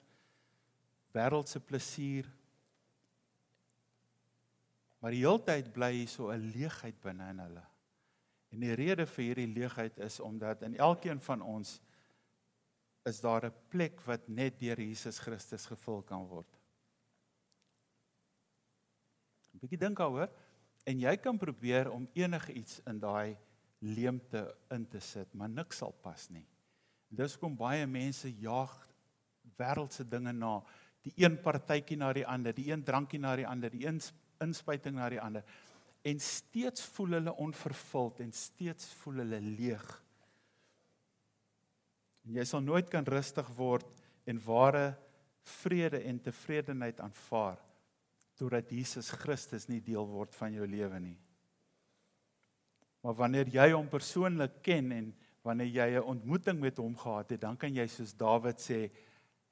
Wêreldse 1.13 1.60
plesier. 1.60 2.29
Maar 4.99 5.12
die 5.12 5.25
heeltyd 5.25 5.73
bly 5.73 5.91
hier 5.93 6.07
so 6.07 6.31
'n 6.31 6.51
leegheid 6.55 7.01
binne 7.01 7.29
in 7.29 7.39
hulle. 7.39 7.65
En 8.49 8.60
die 8.60 8.73
rede 8.73 9.05
vir 9.05 9.23
hierdie 9.23 9.53
leegheid 9.53 9.97
is 9.97 10.19
omdat 10.19 10.62
in 10.62 10.77
elkeen 10.77 11.19
van 11.19 11.41
ons 11.41 11.79
is 13.05 13.21
daar 13.21 13.45
'n 13.45 13.53
plek 13.69 14.01
wat 14.05 14.27
net 14.27 14.59
deur 14.59 14.79
Jesus 14.79 15.19
Christus 15.19 15.65
gevul 15.65 16.01
kan 16.01 16.27
word. 16.27 16.59
'n 19.53 19.59
bietjie 19.59 19.77
dink 19.77 19.97
daaroor 19.97 20.29
en 20.85 20.99
jy 20.99 21.17
kan 21.17 21.37
probeer 21.37 21.91
om 21.91 22.09
enige 22.13 22.53
iets 22.53 22.81
in 22.87 22.99
daai 22.99 23.37
leemte 23.79 24.57
in 24.69 24.87
te 24.87 24.99
sit, 24.99 25.33
maar 25.33 25.49
niks 25.49 25.77
sal 25.77 25.91
pas 25.91 26.29
nie. 26.29 26.45
Dis 27.09 27.37
kom 27.37 27.57
baie 27.57 27.87
mense 27.87 28.29
jaag 28.29 28.87
wêreldse 29.57 30.07
dinge 30.07 30.33
na, 30.33 30.61
die 31.01 31.13
een 31.17 31.41
partytjie 31.41 31.97
na 31.97 32.13
die 32.13 32.25
ander, 32.27 32.53
die 32.53 32.71
een 32.71 32.83
drankie 32.83 33.19
na 33.19 33.35
die 33.35 33.47
ander, 33.47 33.69
die 33.69 33.87
een 33.87 33.99
inspuiting 34.39 34.95
na 34.95 35.09
die 35.09 35.21
ander 35.21 35.43
en 36.01 36.19
steeds 36.19 36.85
voel 36.95 37.17
hulle 37.19 37.33
onvervuld 37.37 38.19
en 38.19 38.31
steeds 38.33 38.93
voel 39.01 39.21
hulle 39.21 39.39
leeg. 39.41 39.85
En 42.25 42.38
jy 42.38 42.45
sal 42.45 42.62
nooit 42.62 42.89
kan 42.89 43.05
rustig 43.05 43.47
word 43.57 43.88
en 44.29 44.39
ware 44.45 44.93
vrede 45.62 46.03
en 46.05 46.19
tevredenheid 46.21 46.99
aanvaar 47.01 47.60
totdat 48.38 48.71
Jesus 48.73 49.12
Christus 49.21 49.67
nie 49.69 49.81
deel 49.86 50.07
word 50.10 50.34
van 50.38 50.53
jou 50.53 50.65
lewe 50.65 50.99
nie. 50.99 51.17
Maar 53.01 53.17
wanneer 53.17 53.49
jy 53.53 53.67
hom 53.73 53.89
persoonlik 53.89 54.62
ken 54.65 54.91
en 54.93 55.12
wanneer 55.45 55.69
jy 55.73 55.88
'n 55.97 56.10
ontmoeting 56.13 56.60
met 56.60 56.77
hom 56.77 56.95
gehad 56.95 57.31
het, 57.31 57.41
dan 57.41 57.57
kan 57.57 57.73
jy 57.73 57.88
soos 57.88 58.13
Dawid 58.13 58.57
sê, 58.57 58.91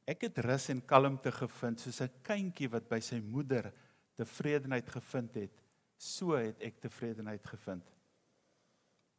ek 0.07 0.21
het 0.21 0.37
rus 0.37 0.69
en 0.69 0.81
kalmte 0.81 1.31
gevind 1.31 1.79
soos 1.79 2.01
'n 2.01 2.11
kindjie 2.23 2.69
wat 2.69 2.89
by 2.89 2.99
sy 2.99 3.19
moeder 3.19 3.73
tevredenheid 4.15 4.89
gevind 4.89 5.35
het, 5.35 5.61
so 5.97 6.35
het 6.35 6.61
ek 6.61 6.79
tevredenheid 6.79 7.45
gevind. 7.45 7.83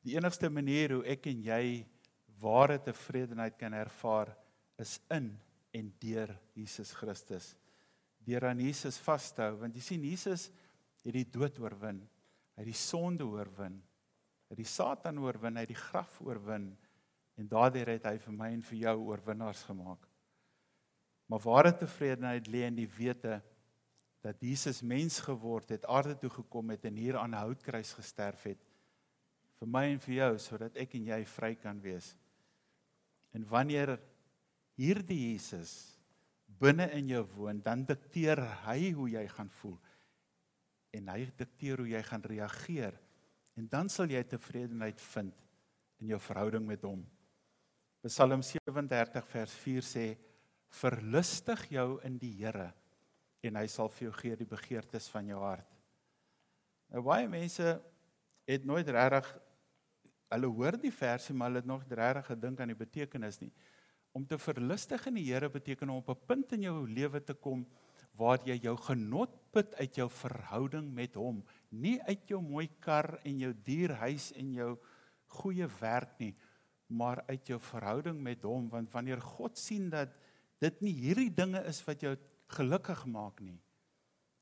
Die 0.03 0.17
enigste 0.17 0.49
manier 0.49 0.93
hoe 0.93 1.05
ek 1.05 1.27
en 1.27 1.43
jy 1.43 1.87
ware 2.41 2.79
tevredenheid 2.83 3.59
kan 3.59 3.73
ervaar 3.77 4.33
is 4.81 4.99
in 5.11 5.31
en 5.77 5.93
deur 6.01 6.33
Jesus 6.57 6.93
Christus 6.97 7.55
deur 8.25 8.47
aan 8.51 8.61
Jesus 8.61 8.99
vas 9.05 9.31
te 9.35 9.45
hou 9.45 9.57
want 9.63 9.77
jy 9.77 9.85
sien 9.85 10.05
Jesus 10.05 10.49
het 11.05 11.17
die 11.17 11.27
dood 11.33 11.57
oorwin. 11.63 12.03
Hy 12.57 12.63
het 12.63 12.69
die 12.69 12.77
sonde 12.77 13.25
oorwin. 13.25 13.79
Hy 14.51 14.55
het 14.55 14.61
die 14.61 14.69
Satan 14.69 15.21
oorwin, 15.23 15.57
hy 15.57 15.65
het 15.65 15.73
die 15.73 15.79
graf 15.79 16.19
oorwin 16.25 16.71
en 17.41 17.49
daardeur 17.49 17.95
het 17.95 18.09
hy 18.11 18.17
vir 18.21 18.35
my 18.37 18.51
en 18.53 18.65
vir 18.67 18.83
jou 18.83 18.97
oorwinnaars 19.09 19.63
gemaak. 19.71 20.03
Maar 21.31 21.45
ware 21.47 21.73
tevredenheid 21.79 22.51
lê 22.51 22.67
in 22.67 22.77
die 22.77 22.91
wete 22.91 23.39
dat 24.21 24.43
Jesus 24.45 24.83
mens 24.85 25.21
geword 25.25 25.71
het, 25.73 25.87
aarde 25.89 26.19
toe 26.21 26.29
gekom 26.35 26.75
het 26.75 26.85
en 26.85 26.99
hier 27.01 27.17
aan 27.17 27.33
'n 27.33 27.41
houtkruis 27.47 27.95
gesterf 27.97 28.43
het 28.45 28.67
vir 29.61 29.69
my 29.69 29.85
en 29.93 29.99
vir 29.99 30.15
jou 30.15 30.39
sodat 30.39 30.77
ek 30.77 30.95
en 30.95 31.07
jy 31.07 31.25
vry 31.25 31.55
kan 31.55 31.81
wees. 31.81 32.17
En 33.37 33.47
wanneer 33.47 33.97
hierdie 34.81 35.19
Jesus 35.31 35.75
binne 36.61 36.89
in 36.97 37.09
jou 37.13 37.23
woon, 37.37 37.61
dan 37.65 37.85
dikteer 37.89 38.43
hy 38.67 38.91
hoe 38.97 39.09
jy 39.13 39.23
gaan 39.33 39.51
voel. 39.61 39.79
En 40.97 41.09
hy 41.13 41.25
dikteer 41.39 41.81
hoe 41.81 41.89
jy 41.93 42.03
gaan 42.05 42.27
reageer. 42.27 42.99
En 43.57 43.69
dan 43.71 43.89
sal 43.93 44.11
jy 44.11 44.23
tevredenheid 44.27 45.01
vind 45.13 45.37
in 46.01 46.13
jou 46.15 46.21
verhouding 46.23 46.67
met 46.67 46.85
hom. 46.85 47.03
Psalm 48.09 48.43
37 48.43 49.27
vers 49.29 49.55
4 49.63 49.85
sê: 49.85 50.07
"Verlustig 50.81 51.67
jou 51.71 52.01
in 52.05 52.17
die 52.19 52.33
Here 52.41 52.73
en 53.43 53.57
hy 53.57 53.67
sal 53.67 53.89
vir 53.89 54.09
jou 54.09 54.13
gee 54.13 54.37
die 54.37 54.49
begeertes 54.49 55.09
van 55.13 55.27
jou 55.27 55.41
hart." 55.41 55.69
Nou 56.89 57.03
baie 57.03 57.29
mense 57.29 57.81
het 58.47 58.65
nooit 58.65 58.89
regtig 58.89 59.29
hulle 60.31 60.51
hoor 60.55 60.79
die 60.79 60.93
versie 60.95 61.35
maar 61.35 61.51
hulle 61.51 61.63
het 61.63 61.69
nog 61.69 61.85
regtig 61.89 62.27
gedink 62.33 62.61
aan 62.61 62.73
die 62.73 62.79
betekenis 62.79 63.41
nie. 63.43 63.53
Om 64.13 64.27
te 64.27 64.39
verlustig 64.39 65.07
in 65.07 65.19
die 65.19 65.27
Here 65.29 65.51
beteken 65.51 65.91
om 65.91 66.03
op 66.03 66.11
'n 66.11 66.27
punt 66.27 66.53
in 66.53 66.63
jou 66.63 66.89
lewe 66.89 67.21
te 67.25 67.35
kom 67.35 67.67
waar 68.19 68.41
jy 68.45 68.59
jou 68.63 68.77
genot 68.77 69.31
put 69.53 69.75
uit 69.81 69.97
jou 69.97 70.09
verhouding 70.11 70.91
met 70.95 71.15
hom, 71.15 71.45
nie 71.71 72.01
uit 72.03 72.29
jou 72.29 72.41
mooi 72.43 72.69
kar 72.81 73.21
en 73.25 73.39
jou 73.39 73.53
duur 73.65 73.95
huis 74.03 74.33
en 74.37 74.53
jou 74.53 74.79
goeie 75.41 75.69
werk 75.81 76.19
nie, 76.19 76.35
maar 76.87 77.23
uit 77.29 77.47
jou 77.47 77.59
verhouding 77.61 78.19
met 78.21 78.43
hom, 78.43 78.69
want 78.69 78.91
wanneer 78.93 79.21
God 79.21 79.59
sien 79.59 79.89
dat 79.91 80.13
dit 80.61 80.83
nie 80.83 80.93
hierdie 80.93 81.31
dinge 81.31 81.63
is 81.71 81.81
wat 81.87 82.03
jou 82.03 82.17
gelukkig 82.49 83.07
maak 83.07 83.41
nie, 83.41 83.59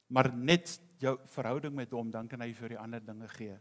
maar 0.09 0.33
net 0.33 0.81
jou 0.99 1.19
verhouding 1.29 1.75
met 1.77 1.93
hom, 1.93 2.11
dan 2.11 2.29
kan 2.29 2.41
hy 2.41 2.53
vir 2.57 2.75
die 2.75 2.81
ander 2.81 3.05
dinge 3.05 3.29
gee. 3.37 3.59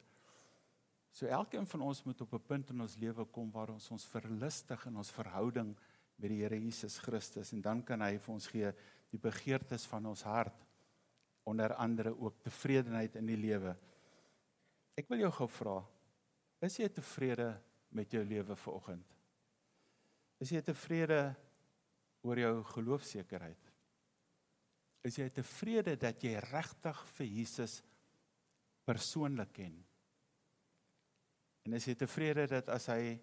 So 1.17 1.25
elkeen 1.25 1.65
van 1.65 1.81
ons 1.81 2.03
moet 2.05 2.19
op 2.21 2.33
'n 2.33 2.45
punt 2.45 2.69
in 2.69 2.81
ons 2.81 2.95
lewe 2.95 3.25
kom 3.25 3.51
waar 3.51 3.69
ons 3.69 3.89
ons 3.91 4.05
verlustig 4.05 4.85
in 4.85 4.97
ons 4.97 5.11
verhouding 5.11 5.75
met 6.15 6.29
die 6.29 6.43
Here 6.43 6.59
Jesus 6.59 6.97
Christus 6.97 7.51
en 7.53 7.61
dan 7.61 7.83
kan 7.83 8.01
hy 8.01 8.19
vir 8.19 8.33
ons 8.33 8.47
gee 8.47 8.71
die 9.09 9.19
begeertes 9.19 9.85
van 9.85 10.05
ons 10.05 10.21
hart 10.21 10.65
onder 11.43 11.73
andere 11.73 12.13
ook 12.19 12.37
tevredenheid 12.43 13.15
in 13.15 13.25
die 13.25 13.37
lewe. 13.37 13.75
Ek 14.95 15.09
wil 15.09 15.19
jou 15.19 15.31
gou 15.31 15.47
vra, 15.47 15.85
is 16.61 16.77
jy 16.77 16.89
tevrede 16.89 17.61
met 17.89 18.11
jou 18.11 18.23
lewe 18.23 18.55
vanoggend? 18.55 19.17
Is 20.39 20.51
jy 20.51 20.61
tevrede 20.61 21.35
oor 22.21 22.37
jou 22.37 22.63
geloofsekerheid? 22.63 23.73
Is 25.01 25.17
jy 25.17 25.29
tevrede 25.29 25.95
dat 25.95 26.21
jy 26.21 26.37
regtig 26.51 27.05
vir 27.17 27.25
Jesus 27.25 27.81
persoonlik 28.85 29.53
ken? 29.53 29.86
En 31.67 31.75
is 31.75 31.83
jy 31.83 31.97
tevrede 31.99 32.45
dat 32.47 32.69
as 32.71 32.85
hy 32.87 33.17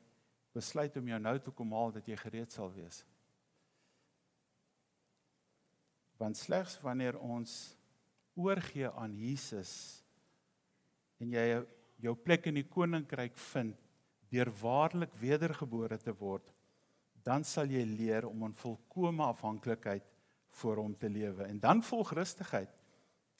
besluit 0.52 0.92
om 1.00 1.06
jou 1.08 1.20
nou 1.22 1.38
toe 1.40 1.52
kom 1.56 1.70
haal 1.72 1.94
dat 1.94 2.04
jy 2.10 2.18
gereed 2.20 2.52
sal 2.52 2.68
wees? 2.74 3.00
Want 6.20 6.36
slegs 6.36 6.76
wanneer 6.84 7.16
ons 7.24 7.72
oorgee 8.36 8.90
aan 9.00 9.16
Jesus 9.16 9.72
en 11.24 11.32
jy 11.32 11.46
jou 12.04 12.14
plek 12.20 12.50
in 12.50 12.60
die 12.60 12.68
koninkryk 12.68 13.40
vind 13.48 13.80
deur 14.28 14.50
waarlik 14.60 15.16
wedergebore 15.22 15.96
te 16.02 16.12
word, 16.12 16.44
dan 17.24 17.46
sal 17.48 17.70
jy 17.70 17.86
leer 17.88 18.26
om 18.28 18.44
in 18.44 18.56
volkomme 18.60 19.24
afhanklikheid 19.24 20.04
voor 20.60 20.84
hom 20.84 20.92
te 21.00 21.08
lewe 21.08 21.48
en 21.48 21.62
dan 21.62 21.80
volg 21.86 22.12
rustigheid 22.12 22.76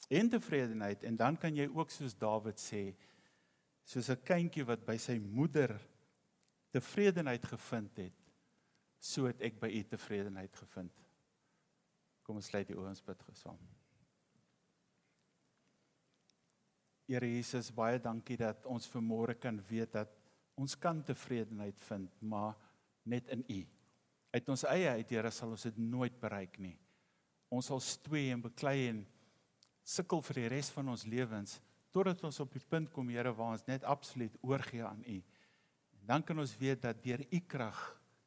en 0.09 0.29
tevredenheid 0.33 1.05
en 1.05 1.19
dan 1.19 1.37
kan 1.37 1.53
jy 1.53 1.69
ook 1.69 1.93
soos 1.93 2.17
Dawid 2.17 2.57
sê 2.57 2.87
soos 3.85 4.09
'n 4.09 4.21
kindjie 4.25 4.65
wat 4.65 4.85
by 4.85 4.97
sy 4.97 5.17
moeder 5.19 5.79
tevredenheid 6.73 7.45
gevind 7.45 7.97
het, 7.97 8.17
so 8.99 9.25
het 9.29 9.41
ek 9.41 9.59
by 9.59 9.69
u 9.69 9.83
tevredenheid 9.83 10.55
gevind. 10.55 10.93
Kom 12.23 12.35
ons 12.35 12.49
sluit 12.49 12.67
die 12.67 12.75
oë 12.75 12.89
en 12.89 13.01
bid 13.05 13.21
gesaam. 13.23 13.59
Here 17.07 17.27
Jesus, 17.29 17.69
baie 17.69 17.99
dankie 18.01 18.37
dat 18.37 18.65
ons 18.65 18.87
vanmôre 18.89 19.35
kan 19.37 19.61
weet 19.69 19.91
dat 19.93 20.09
ons 20.57 20.75
kan 20.75 21.03
tevredenheid 21.03 21.79
vind, 21.79 22.09
maar 22.21 22.55
net 23.03 23.27
in 23.29 23.43
U. 23.49 23.59
Uit 24.33 24.49
ons 24.49 24.63
eie 24.63 24.89
uit, 24.89 25.09
Here, 25.09 25.31
sal 25.31 25.53
ons 25.53 25.63
dit 25.63 25.77
nooit 25.77 26.15
bereik 26.19 26.57
nie. 26.59 26.73
Ons 27.53 27.69
sal 27.69 27.79
stwee 27.79 28.33
en 28.33 28.41
beklei 28.41 28.87
en 28.89 29.03
sukkel 29.85 30.23
vir 30.25 30.41
die 30.41 30.47
res 30.55 30.71
van 30.73 30.89
ons 30.89 31.05
lewens 31.05 31.59
totdat 31.95 32.23
ons 32.27 32.41
op 32.43 32.51
die 32.51 32.63
punt 32.73 32.91
kom 32.91 33.09
Here 33.13 33.31
waar 33.35 33.55
ons 33.55 33.63
net 33.69 33.85
absoluut 33.87 34.35
oorgee 34.43 34.83
aan 34.83 35.03
U. 35.07 35.19
En 35.95 36.09
dan 36.11 36.25
kan 36.27 36.39
ons 36.43 36.57
weet 36.59 36.81
dat 36.83 36.99
deur 37.03 37.23
U 37.23 37.39
krag, 37.47 37.79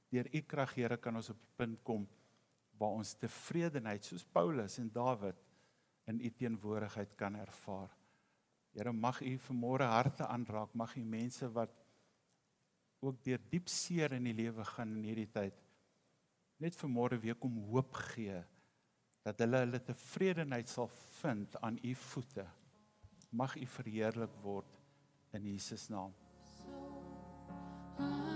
deur 0.08 0.30
U 0.32 0.40
krag 0.48 0.72
Here 0.78 0.96
kan 0.96 1.20
ons 1.20 1.28
op 1.34 1.40
die 1.42 1.54
punt 1.60 1.82
kom 1.84 2.08
waar 2.78 2.96
ons 2.96 3.12
tevredenheid 3.18 4.06
soos 4.06 4.24
Paulus 4.24 4.78
en 4.80 4.88
Dawid 4.94 5.38
in 6.08 6.22
U 6.24 6.30
teenwoordigheid 6.30 7.12
kan 7.18 7.36
ervaar. 7.36 7.90
Here 8.72 8.92
mag 8.92 9.20
U 9.20 9.34
vanmôre 9.50 9.88
harte 9.90 10.24
aanraak, 10.24 10.72
mag 10.72 10.96
U 10.96 11.04
mense 11.04 11.48
wat 11.52 11.74
ook 13.04 13.20
deur 13.22 13.42
diep 13.50 13.68
seer 13.70 14.16
in 14.16 14.26
die 14.26 14.34
lewe 14.34 14.64
gaan 14.64 14.96
in 14.96 15.04
hierdie 15.10 15.30
tyd 15.30 15.58
net 16.62 16.76
vanmôre 16.78 17.18
weer 17.22 17.38
kom 17.38 17.58
hoop 17.70 17.94
gee 18.12 18.38
dat 19.26 19.42
hulle 19.44 19.60
hulle 19.62 19.80
tevredenheid 19.86 20.70
sal 20.70 20.88
vind 21.20 21.54
aan 21.62 21.78
U 21.84 21.92
voete 22.10 22.46
mag 23.30 23.56
U 23.56 23.66
verheerlik 23.66 24.30
word 24.42 24.78
in 25.30 25.44
Jesus 25.44 25.88
naam. 25.88 26.14
Holy 27.98 28.27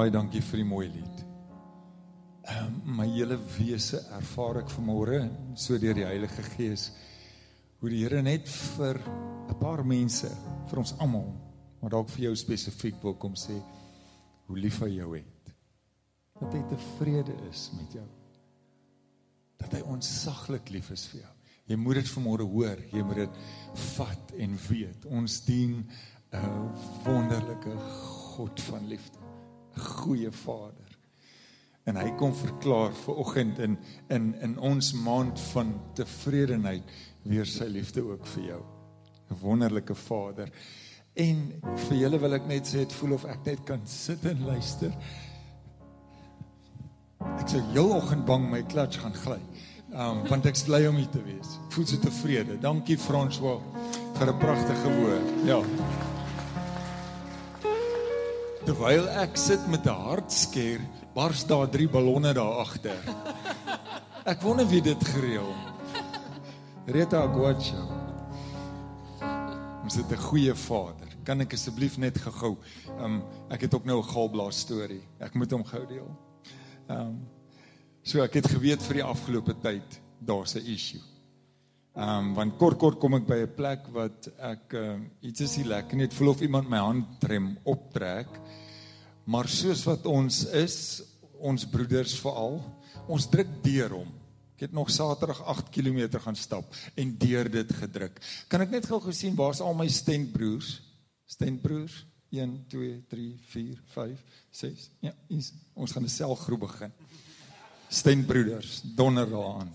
Baie 0.00 0.08
dankie 0.08 0.40
vir 0.40 0.62
die 0.62 0.64
mooi 0.64 0.86
lied. 0.88 1.18
Um, 2.48 2.76
my 2.96 3.04
hele 3.10 3.36
wese 3.58 3.98
ervaar 4.16 4.62
ek 4.62 4.70
vanmôre 4.72 5.18
so 5.60 5.76
deur 5.76 5.98
die 5.98 6.06
Heilige 6.08 6.40
Gees 6.54 6.86
hoe 7.82 7.92
die 7.92 7.98
Here 8.00 8.22
net 8.24 8.48
vir 8.48 8.96
'n 8.96 9.58
paar 9.60 9.84
mense, 9.84 10.30
vir 10.70 10.80
ons 10.80 10.94
almal, 11.04 11.28
maar 11.82 11.92
dalk 11.92 12.08
vir 12.14 12.30
jou 12.30 12.34
spesifiek 12.36 12.96
wil 13.04 13.18
kom 13.20 13.36
sê 13.36 13.60
hoe 14.48 14.56
lief 14.56 14.80
hy 14.80 14.88
jou 14.96 15.12
het. 15.18 15.52
Dat 16.40 16.54
hy 16.54 16.64
tevrede 16.72 17.36
is 17.50 17.68
met 17.76 17.92
jou. 18.00 18.08
Dat 19.58 19.72
hy 19.76 19.84
onsaglik 19.84 20.70
lief 20.70 20.90
is 20.96 21.08
vir 21.12 21.26
jou. 21.26 21.34
Jy 21.66 21.76
moet 21.76 22.00
dit 22.00 22.14
vanmôre 22.16 22.48
hoor, 22.48 22.86
jy 22.88 23.02
moet 23.02 23.26
dit 23.26 23.40
vat 23.98 24.32
en 24.38 24.60
weet. 24.70 25.04
Ons 25.12 25.44
dien 25.44 25.84
'n 26.32 26.72
wonderlike 27.04 27.76
God 28.32 28.60
van 28.60 28.88
liefde. 28.88 29.29
Goeie 29.76 30.30
Vader. 30.30 30.98
En 31.84 31.96
hy 31.96 32.10
kom 32.20 32.34
verklaar 32.36 32.92
vir 33.04 33.14
oggend 33.22 33.58
in 33.58 33.78
in 34.08 34.34
in 34.40 34.58
ons 34.58 34.92
maand 34.92 35.40
van 35.52 35.72
tevredenheid 35.94 36.84
weer 37.22 37.46
sy 37.46 37.64
liefde 37.64 38.04
ook 38.04 38.26
vir 38.26 38.44
jou. 38.44 38.62
'n 39.30 39.40
Wonderlike 39.40 39.94
Vader. 39.94 40.50
En 41.14 41.52
vir 41.88 41.96
julle 41.96 42.18
wil 42.18 42.34
ek 42.34 42.46
net 42.46 42.68
sê 42.68 42.84
dit 42.84 42.92
voel 42.92 43.12
of 43.12 43.24
ek 43.24 43.44
net 43.44 43.64
kan 43.64 43.80
sit 43.84 44.24
en 44.24 44.44
luister. 44.46 44.92
Ek 47.20 47.48
sou 47.48 47.60
heel 47.72 47.92
oggend 47.96 48.24
bang 48.26 48.50
my 48.50 48.62
klats 48.62 48.96
gaan 48.96 49.14
gly. 49.14 49.40
Um 49.90 50.22
want 50.28 50.46
ek's 50.46 50.62
bly 50.68 50.86
om 50.86 50.96
hier 50.96 51.10
te 51.10 51.22
wees. 51.26 51.58
Ek 51.66 51.72
voel 51.72 51.86
so 51.86 51.96
tevrede. 51.96 52.60
Dankie 52.62 52.98
François 52.98 53.60
vir 54.18 54.32
'n 54.32 54.38
pragtige 54.38 54.96
woord. 55.00 55.46
Ja. 55.46 55.62
Terwyl 58.70 59.08
ek 59.18 59.34
sit 59.34 59.64
met 59.66 59.82
'n 59.82 59.98
hartsker, 60.06 60.78
bars 61.10 61.42
daar 61.42 61.66
drie 61.66 61.88
ballonne 61.90 62.30
daar 62.32 62.62
agter. 62.62 63.02
Ek 64.24 64.42
wonder 64.46 64.66
wie 64.68 64.80
dit 64.80 65.04
gereël. 65.04 65.50
Rita 66.86 67.18
Aguacha. 67.18 67.82
Ons 69.82 69.96
het 69.98 70.12
'n 70.12 70.22
goeie 70.22 70.54
vader. 70.54 71.08
Kan 71.24 71.40
ek 71.40 71.52
asseblief 71.52 71.98
net 71.98 72.18
gehou? 72.18 72.58
Um 73.00 73.24
ek 73.50 73.60
het 73.60 73.74
ook 73.74 73.84
nou 73.84 73.98
'n 73.98 74.08
galblaas 74.08 74.60
storie. 74.60 75.02
Ek 75.18 75.34
moet 75.34 75.50
hom 75.50 75.64
gou 75.64 75.86
deel. 75.86 76.16
Um 76.88 77.26
so 78.02 78.22
ek 78.22 78.34
het 78.34 78.46
geweet 78.46 78.82
vir 78.82 78.94
die 78.94 79.04
afgelope 79.04 79.54
tyd 79.58 80.00
daar's 80.20 80.54
'n 80.54 80.62
issue. 80.64 81.09
Ehm 81.90 82.28
um, 82.28 82.34
want 82.34 82.54
kort 82.54 82.78
kort 82.78 82.98
kom 83.02 83.16
ek 83.18 83.26
by 83.26 83.36
'n 83.42 83.54
plek 83.54 83.88
wat 83.90 84.28
ek 84.38 84.74
uh, 84.78 84.94
iets 85.26 85.40
is 85.40 85.56
nie 85.58 85.66
lekker 85.66 85.96
nie. 85.96 86.06
Dit 86.06 86.14
voel 86.14 86.30
of 86.30 86.40
iemand 86.40 86.68
my 86.70 86.78
handrem 86.78 87.58
optrek. 87.64 88.28
Maar 89.26 89.48
soos 89.48 89.82
wat 89.84 90.06
ons 90.06 90.44
is, 90.54 91.02
ons 91.38 91.66
broeders 91.66 92.14
veral, 92.22 92.60
ons 93.08 93.26
druk 93.26 93.50
deur 93.62 93.90
hom. 93.90 94.12
Ek 94.54 94.68
het 94.68 94.72
nog 94.72 94.90
Saterdag 94.90 95.42
8 95.42 95.70
km 95.70 96.20
gaan 96.20 96.36
stap 96.36 96.64
en 96.94 97.16
deur 97.18 97.50
dit 97.50 97.72
gedruk. 97.72 98.20
Kan 98.48 98.60
ek 98.60 98.70
net 98.70 98.86
gou 98.86 99.00
gesien 99.00 99.34
waar's 99.34 99.60
al 99.60 99.74
my 99.74 99.88
stentbroers? 99.88 100.80
Stentbroers 101.26 102.04
1 102.30 102.66
2 102.68 103.04
3 103.08 103.38
4 103.50 103.82
5 103.94 104.24
6. 104.50 104.90
Ja, 105.00 105.14
is, 105.28 105.52
ons 105.74 105.92
gaan 105.92 106.04
'n 106.04 106.08
selgroep 106.08 106.60
begin. 106.60 106.92
Stentbroeders, 107.88 108.82
donder 108.94 109.26
daaraan. 109.26 109.72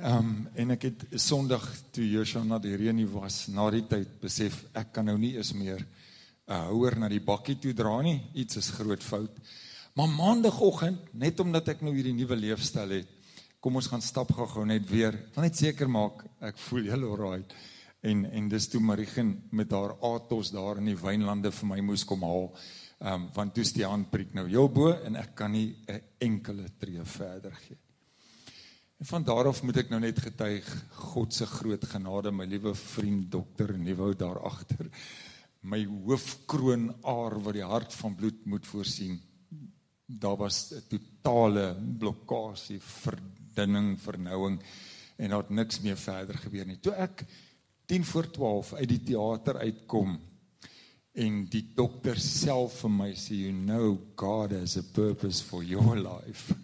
Ehm 0.00 0.16
um, 0.16 0.48
en 0.56 0.70
ek 0.72 0.84
het 0.86 1.02
Sondag 1.20 1.64
toe 1.92 2.06
Joshua 2.08 2.40
na 2.44 2.56
die 2.62 2.72
reënie 2.72 3.08
was, 3.12 3.50
na 3.52 3.66
die 3.68 3.82
tyd 3.84 4.14
besef 4.22 4.62
ek 4.72 4.94
kan 4.96 5.04
nou 5.04 5.18
nie 5.20 5.34
eens 5.36 5.50
meer 5.52 5.82
'n 5.82 6.52
uh, 6.52 6.60
houer 6.70 6.96
na 6.96 7.08
die 7.08 7.20
bakkie 7.20 7.58
toe 7.60 7.74
dra 7.76 8.00
nie. 8.00 8.22
Iets 8.34 8.56
is 8.56 8.70
groot 8.70 9.02
fout. 9.04 9.36
Maar 9.94 10.08
maandagooggend, 10.08 11.12
net 11.12 11.40
omdat 11.40 11.68
ek 11.68 11.82
nou 11.82 11.92
hierdie 11.92 12.14
nuwe 12.16 12.36
leefstyl 12.36 12.88
het, 12.96 13.08
kom 13.60 13.76
ons 13.76 13.90
gaan 13.92 14.00
stap 14.00 14.32
gou-gou 14.32 14.64
net 14.64 14.88
weer. 14.88 15.12
Wil 15.34 15.44
net 15.44 15.56
seker 15.56 15.88
maak 15.88 16.24
ek 16.40 16.56
voel 16.56 16.88
heel 16.88 17.04
alright. 17.04 17.52
En 18.00 18.24
en 18.24 18.48
dis 18.48 18.68
toe 18.68 18.80
Marigen 18.80 19.42
met 19.50 19.70
haar 19.70 19.98
Atos 20.00 20.50
daar 20.50 20.78
in 20.78 20.86
die 20.94 20.96
wynlande 20.96 21.52
vir 21.52 21.68
my 21.68 21.80
moes 21.80 22.04
kom 22.04 22.24
haal. 22.24 22.48
Ehm 23.00 23.12
um, 23.12 23.28
want 23.34 23.54
toe's 23.54 23.72
die 23.76 23.84
handprik 23.84 24.32
nou 24.32 24.48
heel 24.48 24.68
bo 24.68 24.96
en 24.96 25.16
ek 25.16 25.34
kan 25.34 25.52
nie 25.52 25.76
'n 25.88 26.00
enkele 26.18 26.70
tree 26.78 27.04
verder 27.04 27.52
gee. 27.52 27.89
En 29.00 29.06
van 29.06 29.22
daar 29.24 29.46
af 29.48 29.62
moet 29.64 29.78
ek 29.80 29.88
nou 29.88 29.98
net 30.02 30.18
getuig 30.20 30.66
God 30.92 31.32
se 31.32 31.46
groot 31.48 31.84
genade, 31.88 32.34
my 32.36 32.44
liewe 32.44 32.74
vriend 32.76 33.30
dokter 33.32 33.72
Nieuwou 33.80 34.10
daar 34.12 34.42
agter. 34.44 34.90
My 35.64 35.78
hoofkroon 35.88 36.90
aar 37.08 37.38
wat 37.40 37.56
die 37.56 37.64
hart 37.64 37.96
van 37.96 38.18
bloed 38.18 38.44
moet 38.44 38.68
voorsien. 38.68 39.16
Daar 40.04 40.36
was 40.36 40.74
'n 40.76 40.84
totale 40.92 41.74
blokkade, 41.98 42.76
verdunning, 42.80 43.96
vernouing 44.00 44.60
en 45.16 45.28
daar 45.30 45.48
het 45.48 45.50
niks 45.50 45.80
meer 45.80 45.96
verder 45.96 46.36
gebeur 46.36 46.66
nie. 46.66 46.80
Toe 46.80 46.92
ek 46.92 47.24
10 47.86 48.04
voor 48.04 48.30
12 48.30 48.74
uit 48.74 48.88
die 48.88 49.02
teater 49.02 49.56
uitkom 49.56 50.20
en 51.12 51.44
die 51.48 51.72
dokter 51.74 52.20
self 52.20 52.80
vir 52.80 52.90
my 52.90 53.14
sê 53.14 53.34
you 53.34 53.52
know 53.52 53.98
God 54.14 54.52
has 54.52 54.76
a 54.76 54.82
purpose 54.92 55.42
for 55.44 55.64
your 55.64 55.96
life. 55.96 56.54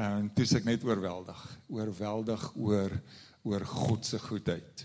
En 0.00 0.30
toe 0.32 0.46
ek 0.56 0.64
net 0.64 0.84
oorweldig, 0.88 1.42
oorweldig 1.68 2.48
oor 2.56 2.96
oor 3.42 3.64
God 3.66 4.06
se 4.06 4.20
goedheid. 4.22 4.84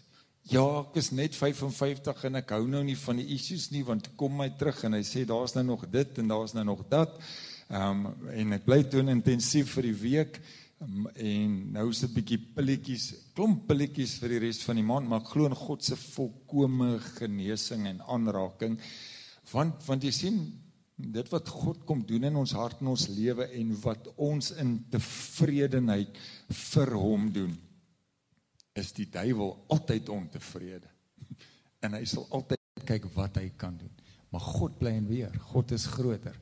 Ja, 0.49 0.63
ek 0.81 0.95
is 0.97 1.11
net 1.13 1.35
55 1.37 2.23
en 2.29 2.39
ek 2.39 2.53
hou 2.55 2.63
nou 2.71 2.79
nie 2.87 2.95
van 2.97 3.19
die 3.19 3.27
issues 3.35 3.67
nie 3.69 3.83
want 3.85 4.09
kom 4.17 4.33
my 4.39 4.47
terug 4.57 4.79
en 4.87 4.95
hy 4.97 5.03
sê 5.05 5.25
daar's 5.27 5.53
nou 5.57 5.65
nog 5.67 5.83
dit 5.91 6.21
en 6.21 6.31
daar's 6.31 6.55
nou 6.57 6.63
nog 6.65 6.85
dat. 6.89 7.13
Ehm 7.67 8.05
um, 8.07 8.29
en 8.31 8.55
ek 8.55 8.65
bly 8.65 8.79
toe 8.87 9.03
intensief 9.03 9.73
vir 9.75 9.89
die 9.89 9.97
week 9.99 10.39
um, 10.81 11.09
en 11.13 11.57
nou 11.75 11.89
is 11.91 11.99
dit 12.05 12.13
bietjie 12.15 12.39
pilletjies, 12.55 13.07
klomp 13.35 13.65
pilletjies 13.67 14.15
vir 14.21 14.37
die 14.37 14.41
res 14.47 14.61
van 14.63 14.79
die 14.79 14.87
maand, 14.87 15.11
maar 15.11 15.21
ek 15.21 15.33
glo 15.33 15.51
in 15.51 15.57
God 15.57 15.83
se 15.83 15.99
volkomme 15.99 16.95
genesing 17.19 17.85
en 17.91 17.99
aanraking. 18.07 18.79
Want 19.51 19.83
want 19.85 20.07
jy 20.07 20.15
sien 20.15 20.39
dit 20.97 21.29
wat 21.29 21.49
God 21.53 21.83
kom 21.85 22.01
doen 22.05 22.25
in 22.25 22.37
ons 22.39 22.55
hart 22.57 22.81
en 22.81 22.91
ons 22.95 23.07
lewe 23.13 23.45
en 23.59 23.73
wat 23.83 24.09
ons 24.15 24.51
in 24.57 24.73
tevredenheid 24.89 26.17
vir 26.73 26.93
hom 26.97 27.27
doen 27.33 27.53
is 28.77 28.91
die 28.97 29.07
duiwel 29.09 29.53
altyd 29.73 30.09
ontevrede. 30.13 30.89
En 31.85 31.93
hy 31.97 32.03
sal 32.09 32.25
altyd 32.33 32.61
kyk 32.87 33.07
wat 33.15 33.37
hy 33.41 33.51
kan 33.57 33.77
doen. 33.77 33.93
Maar 34.33 34.43
God 34.57 34.77
bly 34.79 34.95
en 34.97 35.07
weer 35.09 35.33
God 35.53 35.71
is 35.75 35.87
groter. 35.89 36.35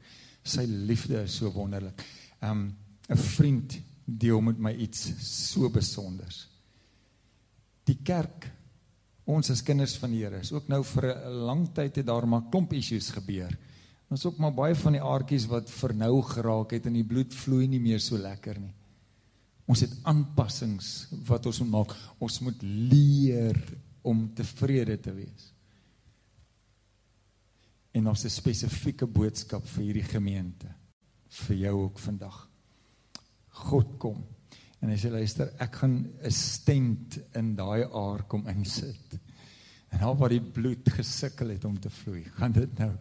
Sy 0.46 0.66
liefde 0.68 1.22
is 1.24 1.36
so 1.40 1.52
wonderlik. 1.52 2.02
Um 2.44 2.74
'n 3.10 3.18
vriend 3.18 3.78
deel 4.06 4.42
met 4.42 4.58
my 4.58 4.72
iets 4.72 5.12
so 5.20 5.70
besonders. 5.70 6.48
Die 7.86 8.00
kerk 8.04 8.50
ons 9.26 9.50
as 9.50 9.64
kinders 9.64 9.96
van 9.98 10.12
die 10.12 10.24
Here 10.24 10.40
is 10.40 10.52
ook 10.52 10.68
nou 10.68 10.84
vir 10.84 11.04
'n 11.14 11.46
lang 11.46 11.74
tyd 11.74 11.96
het 11.96 12.06
daar 12.06 12.28
maar 12.28 12.50
klomp 12.50 12.74
issues 12.74 13.10
gebeur 13.10 13.58
Ons 14.14 14.26
ook 14.26 14.38
maar 14.38 14.54
baie 14.54 14.76
van 14.78 14.98
die 14.98 15.04
aardkies 15.04 15.48
wat 15.50 15.72
vernou 15.72 16.22
geraak 16.22 16.76
het 16.78 16.86
en 16.86 16.94
die 16.94 17.08
bloed 17.08 17.34
vloei 17.34 17.66
nie 17.68 17.82
meer 17.82 18.02
so 18.04 18.18
lekker 18.22 18.60
nie. 18.62 18.74
Ons 19.66 19.82
het 19.82 19.96
aanpassings 20.06 20.92
wat 21.26 21.48
ons 21.50 21.64
moet 21.64 21.72
maak. 21.74 21.96
Ons 22.22 22.40
moet 22.46 22.62
leer 22.62 23.58
om 24.06 24.28
tevrede 24.38 25.00
te 25.02 25.14
wees. 25.16 25.52
En 27.96 28.08
ons 28.08 28.26
'n 28.26 28.30
spesifieke 28.30 29.08
boodskap 29.08 29.66
vir 29.66 29.84
hierdie 29.84 30.10
gemeente 30.12 30.68
vir 31.30 31.56
jou 31.56 31.76
ook 31.84 32.00
vandag. 32.00 32.50
God 33.50 33.98
kom 33.98 34.24
en 34.82 34.90
hy 34.90 34.98
sê 34.98 35.10
luister, 35.10 35.50
ek 35.58 35.76
gaan 35.76 36.12
'n 36.22 36.32
stent 36.32 37.18
in 37.34 37.56
daai 37.56 37.86
aar 37.86 38.24
kom 38.28 38.48
insit. 38.48 39.18
En 39.90 40.02
al 40.02 40.16
wat 40.16 40.30
die 40.30 40.42
bloed 40.42 40.90
gesukkel 40.90 41.50
het 41.50 41.66
om 41.66 41.80
te 41.80 41.90
vloei, 41.90 42.24
gaan 42.24 42.52
dit 42.52 42.80
nou 42.80 42.92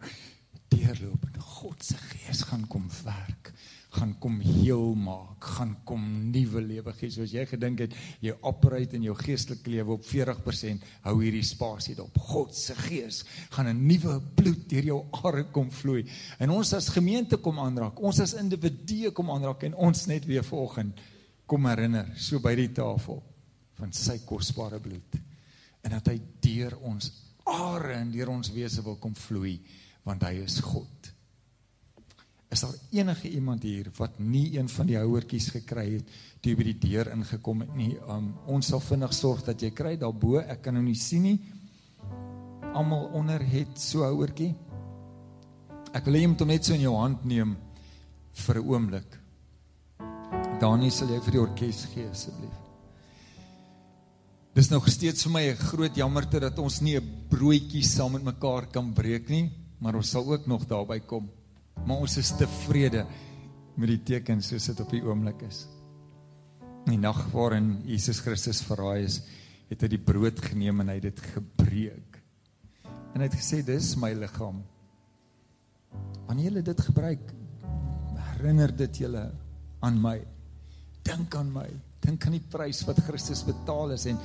deurloop 0.75 1.25
en 1.31 1.41
God 1.55 1.83
se 1.83 1.97
gees 2.11 2.43
gaan 2.51 2.67
kom 2.67 2.89
werk 3.03 3.53
gaan 3.95 4.13
kom 4.19 4.39
heel 4.43 4.93
maak, 4.99 5.43
gaan 5.55 5.73
kom 5.87 6.03
nuwe 6.31 6.61
lewe 6.63 6.93
gee. 6.97 7.11
Soos 7.13 7.33
jy 7.35 7.45
gedink 7.49 7.85
het, 7.85 7.95
jy 8.23 8.33
operate 8.47 8.97
in 8.97 9.07
jou 9.07 9.15
geestelike 9.17 9.71
lewe 9.71 9.95
op 9.95 10.05
40%, 10.07 10.87
hou 11.05 11.15
hierdie 11.21 11.43
spasie 11.45 11.95
dop. 11.97 12.17
God 12.31 12.55
se 12.55 12.75
gees 12.85 13.23
gaan 13.55 13.69
'n 13.71 13.87
nuwe 13.87 14.19
bloed 14.35 14.67
deur 14.69 14.85
jou 14.91 15.01
are 15.23 15.45
kom 15.51 15.71
vloei. 15.71 16.05
En 16.39 16.49
ons 16.49 16.73
as 16.73 16.89
gemeente 16.89 17.37
kom 17.37 17.59
aanraak, 17.59 17.99
ons 18.01 18.19
as 18.19 18.33
individue 18.33 19.11
kom 19.11 19.29
aanraak 19.29 19.63
en 19.63 19.75
ons 19.75 20.07
net 20.07 20.25
weer 20.25 20.43
vanoggend 20.43 20.99
kom 21.45 21.65
herinner 21.65 22.11
so 22.17 22.39
by 22.39 22.55
die 22.55 22.71
tafel 22.73 23.23
van 23.75 23.93
sy 23.93 24.19
kosbare 24.25 24.79
bloed. 24.79 25.15
En 25.83 25.91
dat 25.91 26.07
hy 26.07 26.19
deur 26.41 26.77
ons 26.81 27.11
are 27.45 27.93
en 27.93 28.11
deur 28.11 28.29
ons 28.29 28.51
wese 28.51 28.81
wil 28.81 28.95
kom 28.95 29.13
vloei 29.15 29.59
want 30.05 30.23
hy 30.23 30.37
is 30.45 30.59
God. 30.63 31.11
Is 32.53 32.61
daar 32.61 32.75
enige 32.93 33.29
iemand 33.29 33.63
hier 33.65 33.89
wat 33.97 34.19
nie 34.21 34.53
een 34.55 34.69
van 34.69 34.87
die 34.87 34.97
houertjies 34.99 35.49
gekry 35.57 35.87
het 35.97 36.11
toe 36.45 36.53
by 36.55 36.67
die 36.69 36.77
deur 36.85 37.09
ingekom 37.15 37.65
het 37.65 37.73
nie? 37.75 37.95
Um, 38.07 38.29
ons 38.53 38.69
sal 38.69 38.83
vinnig 38.85 39.15
sorg 39.17 39.41
dat 39.47 39.61
jy 39.65 39.73
kry 39.75 39.95
daarbo. 39.99 40.37
Ek 40.39 40.61
kan 40.63 40.77
nou 40.77 40.83
nie 40.85 40.97
sien 40.99 41.25
nie. 41.25 41.39
Almal 42.75 43.09
onder 43.17 43.41
het 43.49 43.81
so 43.81 44.05
houertjie. 44.05 44.53
Ek 45.95 46.05
wil 46.05 46.19
hê 46.19 46.23
jy 46.23 46.31
moet 46.31 46.45
hom 46.45 46.53
net 46.53 46.69
so 46.69 46.77
in 46.77 46.85
jou 46.85 46.93
hand 46.99 47.25
neem 47.25 47.57
vir 48.45 48.61
'n 48.61 48.67
oomblik. 48.69 49.19
Danie 50.61 50.91
sal 50.91 51.09
jy 51.09 51.19
vir 51.25 51.31
die 51.31 51.41
orkes 51.41 51.85
gee 51.91 52.07
asseblief. 52.07 52.61
Dis 54.55 54.69
nog 54.69 54.87
steeds 54.87 55.23
vir 55.23 55.31
my 55.31 55.43
'n 55.49 55.57
groot 55.57 55.95
jammerte 55.95 56.39
dat 56.39 56.59
ons 56.59 56.81
nie 56.81 56.95
'n 56.95 57.27
broodjie 57.29 57.83
saam 57.83 58.11
met 58.13 58.23
mekaar 58.23 58.67
kan 58.71 58.93
breek 58.93 59.29
nie 59.29 59.64
maar 59.79 59.97
ons 59.99 60.09
sal 60.15 60.27
ook 60.31 60.47
nog 60.47 60.65
daarby 60.69 60.99
kom. 61.07 61.29
Maar 61.85 62.05
ons 62.05 62.17
is 62.17 62.33
tevrede 62.39 63.05
met 63.75 63.91
die 63.91 64.01
tekens 64.13 64.49
soos 64.51 64.69
dit 64.71 64.83
op 64.83 64.91
die 64.93 65.03
oomblik 65.03 65.41
is. 65.47 65.65
Die 66.85 66.99
nag 67.01 67.25
waarin 67.33 67.79
Jesus 67.87 68.21
Christus 68.23 68.61
verraai 68.63 69.07
is, 69.07 69.19
het 69.69 69.81
hy 69.81 69.89
die 69.95 70.01
brood 70.01 70.39
geneem 70.45 70.83
en 70.83 70.91
hy 70.93 70.99
het 70.99 71.09
dit 71.09 71.23
gebreek. 71.33 72.19
En 73.15 73.23
hy 73.23 73.27
het 73.27 73.37
gesê 73.39 73.61
dis 73.65 73.95
my 73.99 74.11
liggaam. 74.15 74.61
Wanneer 76.27 76.59
jy 76.59 76.65
dit 76.67 76.85
gebruik, 76.89 77.33
herinner 78.35 78.73
dit 78.75 79.01
julle 79.05 79.25
aan 79.85 79.99
my. 80.01 80.19
Dink 81.05 81.35
aan 81.37 81.51
my. 81.53 81.67
Dink 82.05 82.27
aan 82.27 82.37
die 82.37 82.43
prys 82.51 82.83
wat 82.87 83.01
Christus 83.07 83.43
betaal 83.47 83.95
is 83.95 84.05
en 84.11 84.19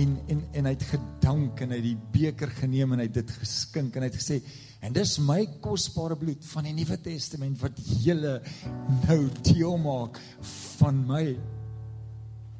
en 0.00 0.16
en 0.32 0.40
en 0.58 0.66
hy 0.66 0.72
het 0.74 0.86
gedank 0.90 1.60
en 1.62 1.72
hy 1.72 1.78
het 1.78 1.86
die 1.86 2.10
beker 2.16 2.50
geneem 2.58 2.94
en 2.94 3.02
hy 3.02 3.06
het 3.06 3.18
dit 3.20 3.34
geskink 3.38 3.94
en 3.94 4.04
hy 4.04 4.10
het 4.10 4.18
gesê 4.18 4.40
En 4.84 4.92
dis 4.92 5.16
my 5.24 5.40
kosbare 5.64 6.16
bloed 6.20 6.44
van 6.50 6.66
die 6.68 6.74
Nuwe 6.76 6.98
Testament 7.00 7.56
wat 7.62 7.78
julle 8.04 8.34
nou 9.06 9.20
deel 9.46 9.78
maak 9.80 10.18
van 10.76 10.98
my. 11.08 11.24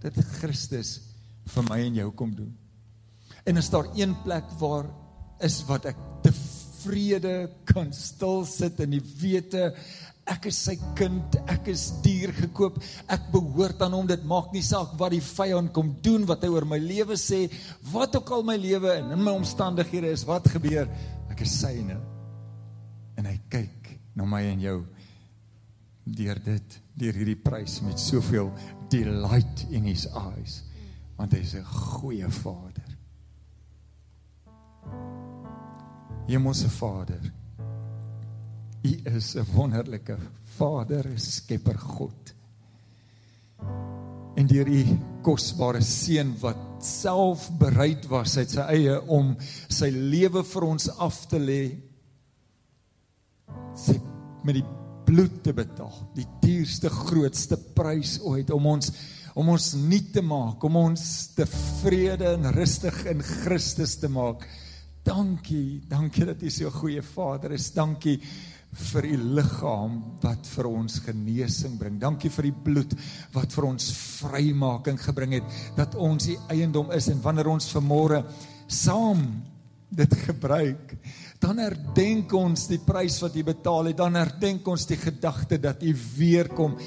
Dit 0.00 0.20
Christus 0.38 0.96
vir 1.52 1.66
my 1.68 1.82
en 1.84 1.98
jou 2.00 2.08
kom 2.16 2.32
doen. 2.36 2.48
En 3.44 3.60
is 3.60 3.68
daar 3.72 3.90
een 3.92 4.14
plek 4.24 4.48
waar 4.60 4.88
is 5.44 5.58
wat 5.68 5.90
ek 5.90 6.00
tevrede 6.24 7.34
kan 7.68 7.92
stil 7.92 8.46
sit 8.48 8.80
in 8.80 8.96
die 8.96 9.04
wete 9.20 9.74
ek 10.24 10.46
is 10.48 10.56
sy 10.70 10.78
kind, 10.96 11.36
ek 11.52 11.68
is 11.68 11.82
duur 12.04 12.32
gekoop, 12.38 12.78
ek 13.12 13.26
behoort 13.34 13.82
aan 13.84 13.92
hom. 13.92 14.08
Dit 14.08 14.24
maak 14.24 14.54
nie 14.56 14.64
saak 14.64 14.94
wat 15.00 15.12
die 15.12 15.20
vyand 15.24 15.74
kom 15.76 15.92
doen, 16.04 16.24
wat 16.30 16.46
hy 16.46 16.52
oor 16.54 16.64
my 16.68 16.80
lewe 16.80 17.18
sê, 17.20 17.44
wat 17.92 18.16
ook 18.16 18.32
al 18.32 18.48
my 18.48 18.56
lewe 18.56 18.96
en 19.02 19.12
in 19.18 19.24
my 19.26 19.36
omstandighede 19.36 20.14
is, 20.16 20.24
wat 20.28 20.48
gebeur, 20.56 20.88
ek 21.28 21.44
is 21.44 21.60
syne 21.60 22.00
kyk 22.00 22.13
na 24.14 24.24
my 24.24 24.42
en 24.42 24.60
jou 24.60 24.78
deur 26.04 26.38
dit 26.44 26.80
deur 26.94 27.12
hierdie 27.12 27.40
prys 27.40 27.80
met 27.82 27.98
soveel 27.98 28.52
delight 28.90 29.66
in 29.70 29.84
his 29.84 30.06
eyes 30.06 30.62
Want 31.16 31.34
hy 31.34 31.42
is 31.44 31.54
'n 31.54 31.64
goeie 31.64 32.28
Vader. 32.28 32.90
Hemelse 36.26 36.68
Vader. 36.68 37.32
U 38.82 38.92
is 39.04 39.36
'n 39.36 39.46
wonderlike 39.54 40.18
Vader, 40.56 41.04
Skepper 41.16 41.78
God. 41.78 42.34
En 44.34 44.46
deur 44.46 44.66
u 44.66 44.98
kosbare 45.22 45.80
seun 45.80 46.34
wat 46.40 46.56
self 46.78 47.50
bereid 47.58 48.06
was 48.06 48.36
uit 48.36 48.50
sy 48.50 48.60
eie 48.60 49.00
om 49.06 49.36
sy 49.68 49.88
lewe 49.88 50.44
vir 50.44 50.62
ons 50.62 50.88
af 50.98 51.26
te 51.26 51.38
lê, 51.38 51.78
sy 53.76 53.98
met 54.44 54.58
die 54.58 54.66
bloed 55.04 55.42
te 55.44 55.52
betaal, 55.56 55.92
die 56.16 56.26
duurste 56.42 56.90
grootste 56.92 57.58
prys 57.76 58.18
ooit 58.24 58.50
om 58.54 58.72
ons 58.76 58.92
om 59.34 59.48
ons 59.50 59.72
nuut 59.74 60.12
te 60.14 60.22
maak, 60.22 60.62
om 60.62 60.76
ons 60.78 61.04
tevrede 61.34 62.36
en 62.36 62.52
rustig 62.54 63.00
in 63.10 63.18
Christus 63.18 63.96
te 63.98 64.06
maak. 64.06 64.44
Dankie, 65.02 65.82
dankie 65.90 66.28
dat 66.28 66.42
U 66.42 66.50
so 66.50 66.68
'n 66.68 66.78
goeie 66.78 67.02
Vader 67.02 67.52
is. 67.52 67.72
Dankie 67.74 68.20
vir 68.74 69.06
u 69.06 69.16
liggaam 69.36 69.98
wat 70.22 70.46
vir 70.50 70.66
ons 70.66 70.98
genesing 71.04 71.78
bring. 71.78 71.98
Dankie 72.00 72.30
vir 72.30 72.48
die 72.48 72.56
bloed 72.66 72.94
wat 73.34 73.52
vir 73.54 73.68
ons 73.68 73.90
vrymaking 74.20 74.98
gebring 74.98 75.36
het 75.38 75.58
dat 75.76 75.94
ons 75.94 76.26
die 76.26 76.38
eiendom 76.50 76.90
is 76.94 77.08
en 77.12 77.22
wanneer 77.22 77.52
ons 77.52 77.70
vermôre 77.70 78.24
saam 78.66 79.42
dit 79.94 80.14
gebruik, 80.24 80.96
dan 81.44 81.60
herdenk 81.60 82.32
ons 82.38 82.68
die 82.70 82.80
prys 82.80 83.18
wat 83.20 83.34
U 83.36 83.42
betaal 83.44 83.90
het, 83.90 83.98
dan 83.98 84.16
herdenk 84.16 84.68
ons 84.70 84.86
die 84.88 84.96
gedagte 84.96 85.58
dat 85.60 85.82
U 85.84 85.92
weer 86.16 86.48
kom. 86.56 86.78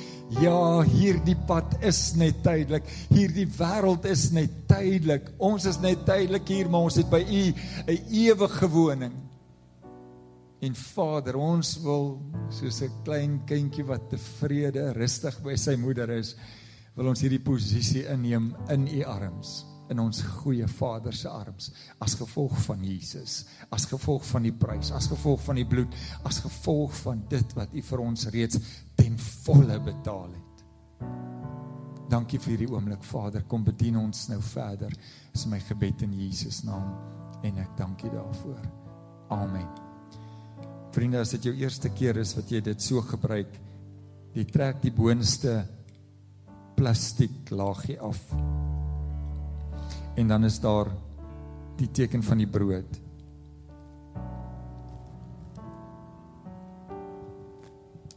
Ja, 0.41 0.81
hierdie 0.87 1.37
pad 1.47 1.77
is 1.85 2.15
net 2.17 2.41
tydelik. 2.45 2.87
Hierdie 3.11 3.45
wêreld 3.59 4.07
is 4.09 4.31
net 4.35 4.63
tydelik. 4.69 5.29
Ons 5.37 5.69
is 5.69 5.77
net 5.83 6.03
tydelik 6.09 6.49
hier, 6.49 6.71
maar 6.73 6.89
ons 6.89 6.97
het 6.97 7.09
by 7.11 7.21
U 7.21 7.43
'n 7.93 8.01
ewige 8.23 8.69
woning. 8.73 9.13
En 10.59 10.75
Vader, 10.75 11.37
ons 11.37 11.77
wil 11.83 12.19
soos 12.49 12.81
'n 12.81 12.91
klein 13.03 13.41
kindjie 13.45 13.85
wat 13.85 14.09
tevrede, 14.09 14.91
rustig 14.93 15.39
by 15.43 15.55
sy 15.55 15.75
moeder 15.75 16.09
is, 16.09 16.35
wil 16.95 17.07
ons 17.07 17.21
hierdie 17.21 17.43
posisie 17.43 18.07
inneem 18.09 18.55
in 18.69 18.87
U 18.87 19.03
arms 19.03 19.76
in 19.89 19.99
ons 20.03 20.21
goeie 20.41 20.67
Vader 20.67 21.15
se 21.15 21.29
arms 21.29 21.71
as 22.03 22.15
gevolg 22.19 22.55
van 22.65 22.83
Jesus, 22.83 23.45
as 23.73 23.87
gevolg 23.89 24.25
van 24.27 24.47
die 24.47 24.53
prys, 24.55 24.91
as 24.95 25.09
gevolg 25.11 25.41
van 25.45 25.59
die 25.59 25.67
bloed, 25.67 25.95
as 26.27 26.41
gevolg 26.43 26.95
van 27.03 27.23
dit 27.31 27.55
wat 27.57 27.73
U 27.73 27.83
vir 27.89 28.03
ons 28.03 28.27
reeds 28.33 28.59
ten 28.99 29.17
volle 29.45 29.79
betaal 29.83 30.29
het. 30.33 30.63
Dankie 32.07 32.39
vir 32.39 32.53
hierdie 32.55 32.69
oomblik 32.71 33.03
Vader, 33.03 33.43
kom 33.47 33.65
bedien 33.67 33.97
ons 33.99 34.27
nou 34.31 34.39
verder. 34.53 34.93
Dis 35.33 35.47
my 35.51 35.59
gebed 35.67 36.05
in 36.07 36.13
Jesus 36.15 36.63
naam 36.67 36.93
en 37.43 37.59
ek 37.63 37.75
dank 37.79 38.03
U 38.07 38.11
daarvoor. 38.13 38.61
Amen. 39.35 39.67
Vriende, 40.95 41.19
as 41.21 41.35
dit 41.35 41.49
jou 41.49 41.55
eerste 41.59 41.91
keer 41.93 42.17
is 42.23 42.31
wat 42.37 42.51
jy 42.51 42.61
dit 42.63 42.81
so 42.81 43.03
gebruik, 43.05 43.51
jy 44.33 44.45
trek 44.49 44.79
die 44.81 44.93
boonste 44.95 45.59
plastiek 46.77 47.51
laagie 47.51 47.97
af 47.99 48.21
en 50.17 50.27
dan 50.27 50.43
is 50.43 50.59
daar 50.59 50.89
die 51.77 51.91
teken 51.91 52.23
van 52.25 52.41
die 52.41 52.49
brood. 52.49 53.01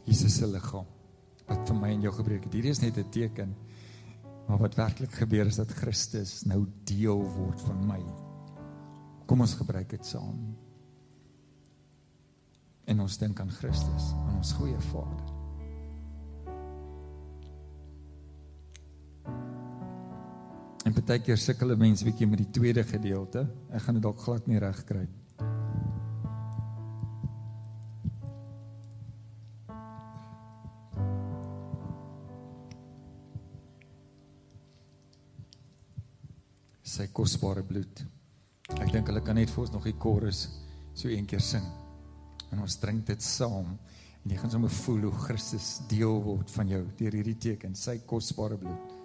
Jesus 0.03 0.39
se 0.39 0.49
liggaam 0.49 0.87
wat 1.51 1.67
vir 1.67 1.77
my 1.77 1.91
en 1.91 2.05
jou 2.07 2.13
gebreek 2.15 2.47
het. 2.47 2.55
Hierdie 2.55 2.71
is 2.71 2.81
net 2.81 2.97
'n 2.97 3.09
teken. 3.09 3.55
Maar 4.47 4.57
wat 4.57 4.75
werklik 4.75 5.11
gebeur 5.11 5.45
is 5.45 5.55
dat 5.55 5.71
Christus 5.71 6.43
nou 6.43 6.65
deel 6.83 7.21
word 7.21 7.61
van 7.61 7.85
my. 7.87 8.01
Kom 9.25 9.41
ons 9.41 9.53
gebruik 9.53 9.89
dit 9.89 10.05
saam. 10.05 10.55
En 12.85 12.99
ons 12.99 13.17
dink 13.17 13.39
aan 13.39 13.51
Christus, 13.51 14.11
aan 14.27 14.37
ons 14.37 14.53
goeie 14.53 14.79
Vader. 14.79 15.30
En 20.81 20.93
baie 20.97 21.21
keer 21.21 21.37
sukkel 21.37 21.71
'n 21.75 21.77
mens 21.77 22.03
bietjie 22.03 22.27
met 22.27 22.39
die 22.39 22.49
tweede 22.49 22.83
gedeelte. 22.83 23.47
Ek 23.69 23.81
gaan 23.81 23.93
dit 23.95 24.03
dalk 24.03 24.19
glad 24.19 24.47
nie 24.47 24.57
reg 24.59 24.83
kry. 24.85 25.07
Sy 36.81 37.07
kosbare 37.13 37.63
bloed. 37.63 38.05
Ek 38.79 38.91
dink 38.91 39.07
hulle 39.07 39.21
kan 39.21 39.35
net 39.35 39.49
vir 39.49 39.61
ons 39.61 39.71
nog 39.71 39.83
die 39.83 39.99
chorus 39.99 40.49
so 40.93 41.07
een 41.07 41.25
keer 41.25 41.39
sing. 41.39 41.65
En 42.51 42.59
ons 42.59 42.79
drink 42.79 43.05
dit 43.05 43.21
saam 43.21 43.77
en 44.23 44.31
jy 44.31 44.37
gaan 44.37 44.51
sommer 44.51 44.69
voel 44.69 45.01
hoe 45.01 45.11
Christus 45.11 45.81
deel 45.87 46.21
word 46.23 46.51
van 46.51 46.67
jou 46.67 46.87
deur 46.97 47.11
hierdie 47.11 47.37
teken, 47.37 47.75
sy 47.75 47.99
kosbare 48.05 48.57
bloed. 48.57 49.00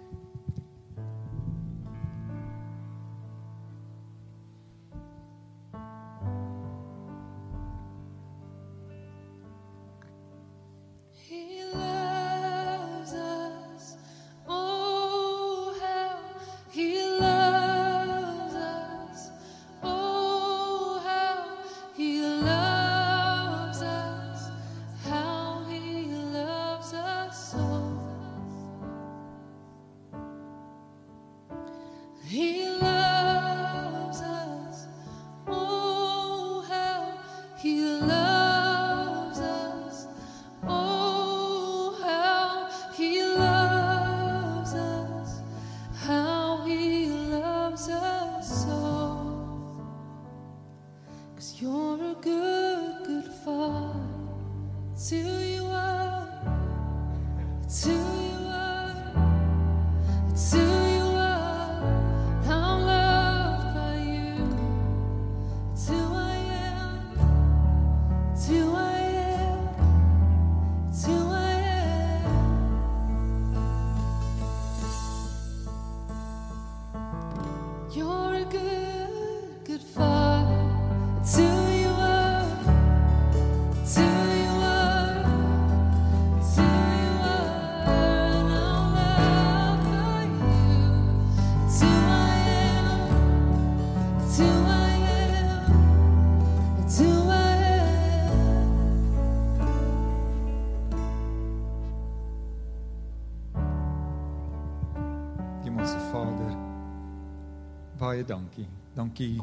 Baie 108.07 108.23
dankie. 108.23 108.67
Dankie 108.95 109.35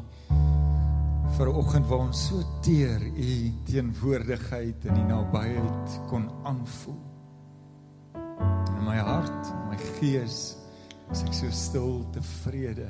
vir 1.37 1.47
'n 1.49 1.55
oggend 1.61 1.85
waar 1.89 1.99
ons 2.07 2.27
so 2.27 2.41
teer 2.61 3.01
u 3.01 3.53
teenwoordigheid 3.65 4.85
en 4.85 4.97
u 4.97 5.03
nabyheid 5.03 5.99
kon 6.09 6.25
aanvoel. 6.43 7.01
In 8.77 8.83
my 8.83 8.97
hart, 8.97 9.43
my 9.69 9.77
gees, 9.77 10.57
is 11.11 11.23
ek 11.23 11.33
so 11.33 11.49
stil 11.51 12.05
tevrede. 12.11 12.89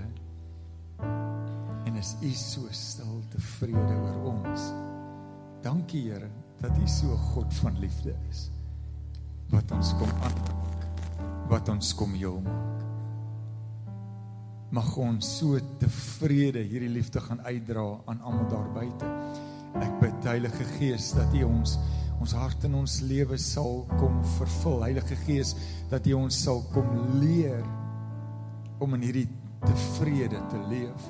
En 1.86 1.95
is 1.95 2.15
u 2.21 2.32
so 2.32 2.67
stil 2.71 3.23
tevrede 3.30 3.95
oor 4.03 4.34
ons. 4.34 4.71
Dankie 5.61 6.11
Here 6.11 6.30
dat 6.61 6.78
u 6.78 6.88
so 6.88 7.07
God 7.34 7.53
van 7.53 7.80
liefde 7.80 8.15
is. 8.30 8.49
Wat 9.49 9.71
ons 9.71 9.93
kom 9.99 10.11
aanraak, 10.21 10.88
wat 11.49 11.69
ons 11.69 11.95
kom 11.95 12.13
heel 12.13 12.39
maak. 12.41 12.74
Mag 14.76 14.95
ons 14.99 15.28
so 15.39 15.55
tevrede 15.80 16.59
hierdie 16.67 16.91
liefde 16.91 17.21
gaan 17.23 17.39
uitdra 17.45 17.84
aan 18.11 18.19
almal 18.28 18.47
daar 18.51 18.67
buite. 18.76 19.11
Ek 19.80 19.93
bid 20.01 20.28
Heilige 20.28 20.67
Gees 20.76 21.13
dat 21.15 21.32
U 21.36 21.45
ons 21.47 21.78
ons 22.23 22.34
hart 22.39 22.63
en 22.67 22.78
ons 22.80 22.95
lewe 23.07 23.38
sal 23.39 23.84
kom 23.99 24.17
vervul. 24.38 24.84
Heilige 24.88 25.17
Gees 25.23 25.53
dat 25.91 26.07
U 26.09 26.17
ons 26.19 26.39
sal 26.47 26.63
kom 26.73 26.89
leer 27.21 27.63
om 28.84 28.95
in 28.97 29.05
hierdie 29.07 29.28
tevrede 29.63 30.41
te 30.51 30.61
leef. 30.71 31.09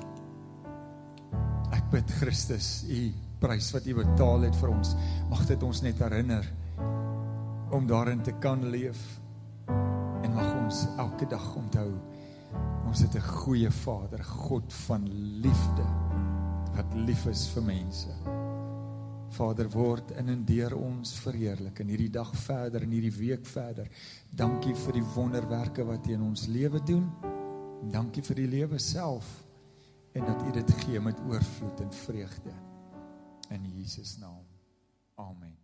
Ek 1.74 1.86
bid 1.90 2.10
Christus, 2.20 2.84
U 2.86 3.02
prys 3.42 3.72
wat 3.74 3.86
U 3.90 3.96
betaal 3.98 4.46
het 4.46 4.58
vir 4.62 4.74
ons, 4.74 4.94
mag 5.30 5.42
dit 5.50 5.62
ons 5.66 5.82
net 5.82 6.02
herinner 6.06 6.46
om 7.74 7.86
daarin 7.90 8.22
te 8.22 8.34
kan 8.42 8.62
leef 8.70 9.00
en 9.66 10.34
mag 10.34 10.52
ons 10.62 10.86
elke 11.02 11.26
dag 11.30 11.48
onthou 11.58 11.90
ons 12.86 13.00
het 13.00 13.14
'n 13.16 13.28
goeie 13.42 13.70
Vader, 13.70 14.24
God 14.24 14.72
van 14.72 15.08
liefde 15.40 15.86
wat 16.76 16.94
lief 16.94 17.26
is 17.26 17.48
vir 17.48 17.62
mense. 17.62 18.08
Vader 19.28 19.68
word 19.70 20.10
in 20.10 20.28
en 20.28 20.44
deur 20.44 20.76
ons 20.76 21.18
verheerlik 21.18 21.78
in 21.78 21.88
hierdie 21.88 22.10
dag 22.10 22.30
verder 22.36 22.82
en 22.82 22.90
hierdie 22.90 23.16
week 23.16 23.46
verder. 23.46 23.88
Dankie 24.30 24.74
vir 24.74 24.92
die 24.92 25.06
wonderwerke 25.14 25.84
wat 25.84 26.06
U 26.06 26.12
in 26.12 26.22
ons 26.22 26.46
lewe 26.46 26.82
doen. 26.82 27.10
Dankie 27.90 28.22
vir 28.22 28.36
die 28.36 28.48
lewe 28.48 28.78
self 28.78 29.44
en 30.12 30.24
dat 30.24 30.42
U 30.42 30.52
dit 30.52 30.70
gee 30.84 31.00
met 31.00 31.20
oorvloed 31.28 31.80
en 31.80 31.92
vreugde. 31.92 32.54
In 33.50 33.64
Jesus 33.76 34.18
naam. 34.18 34.44
Amen. 35.14 35.55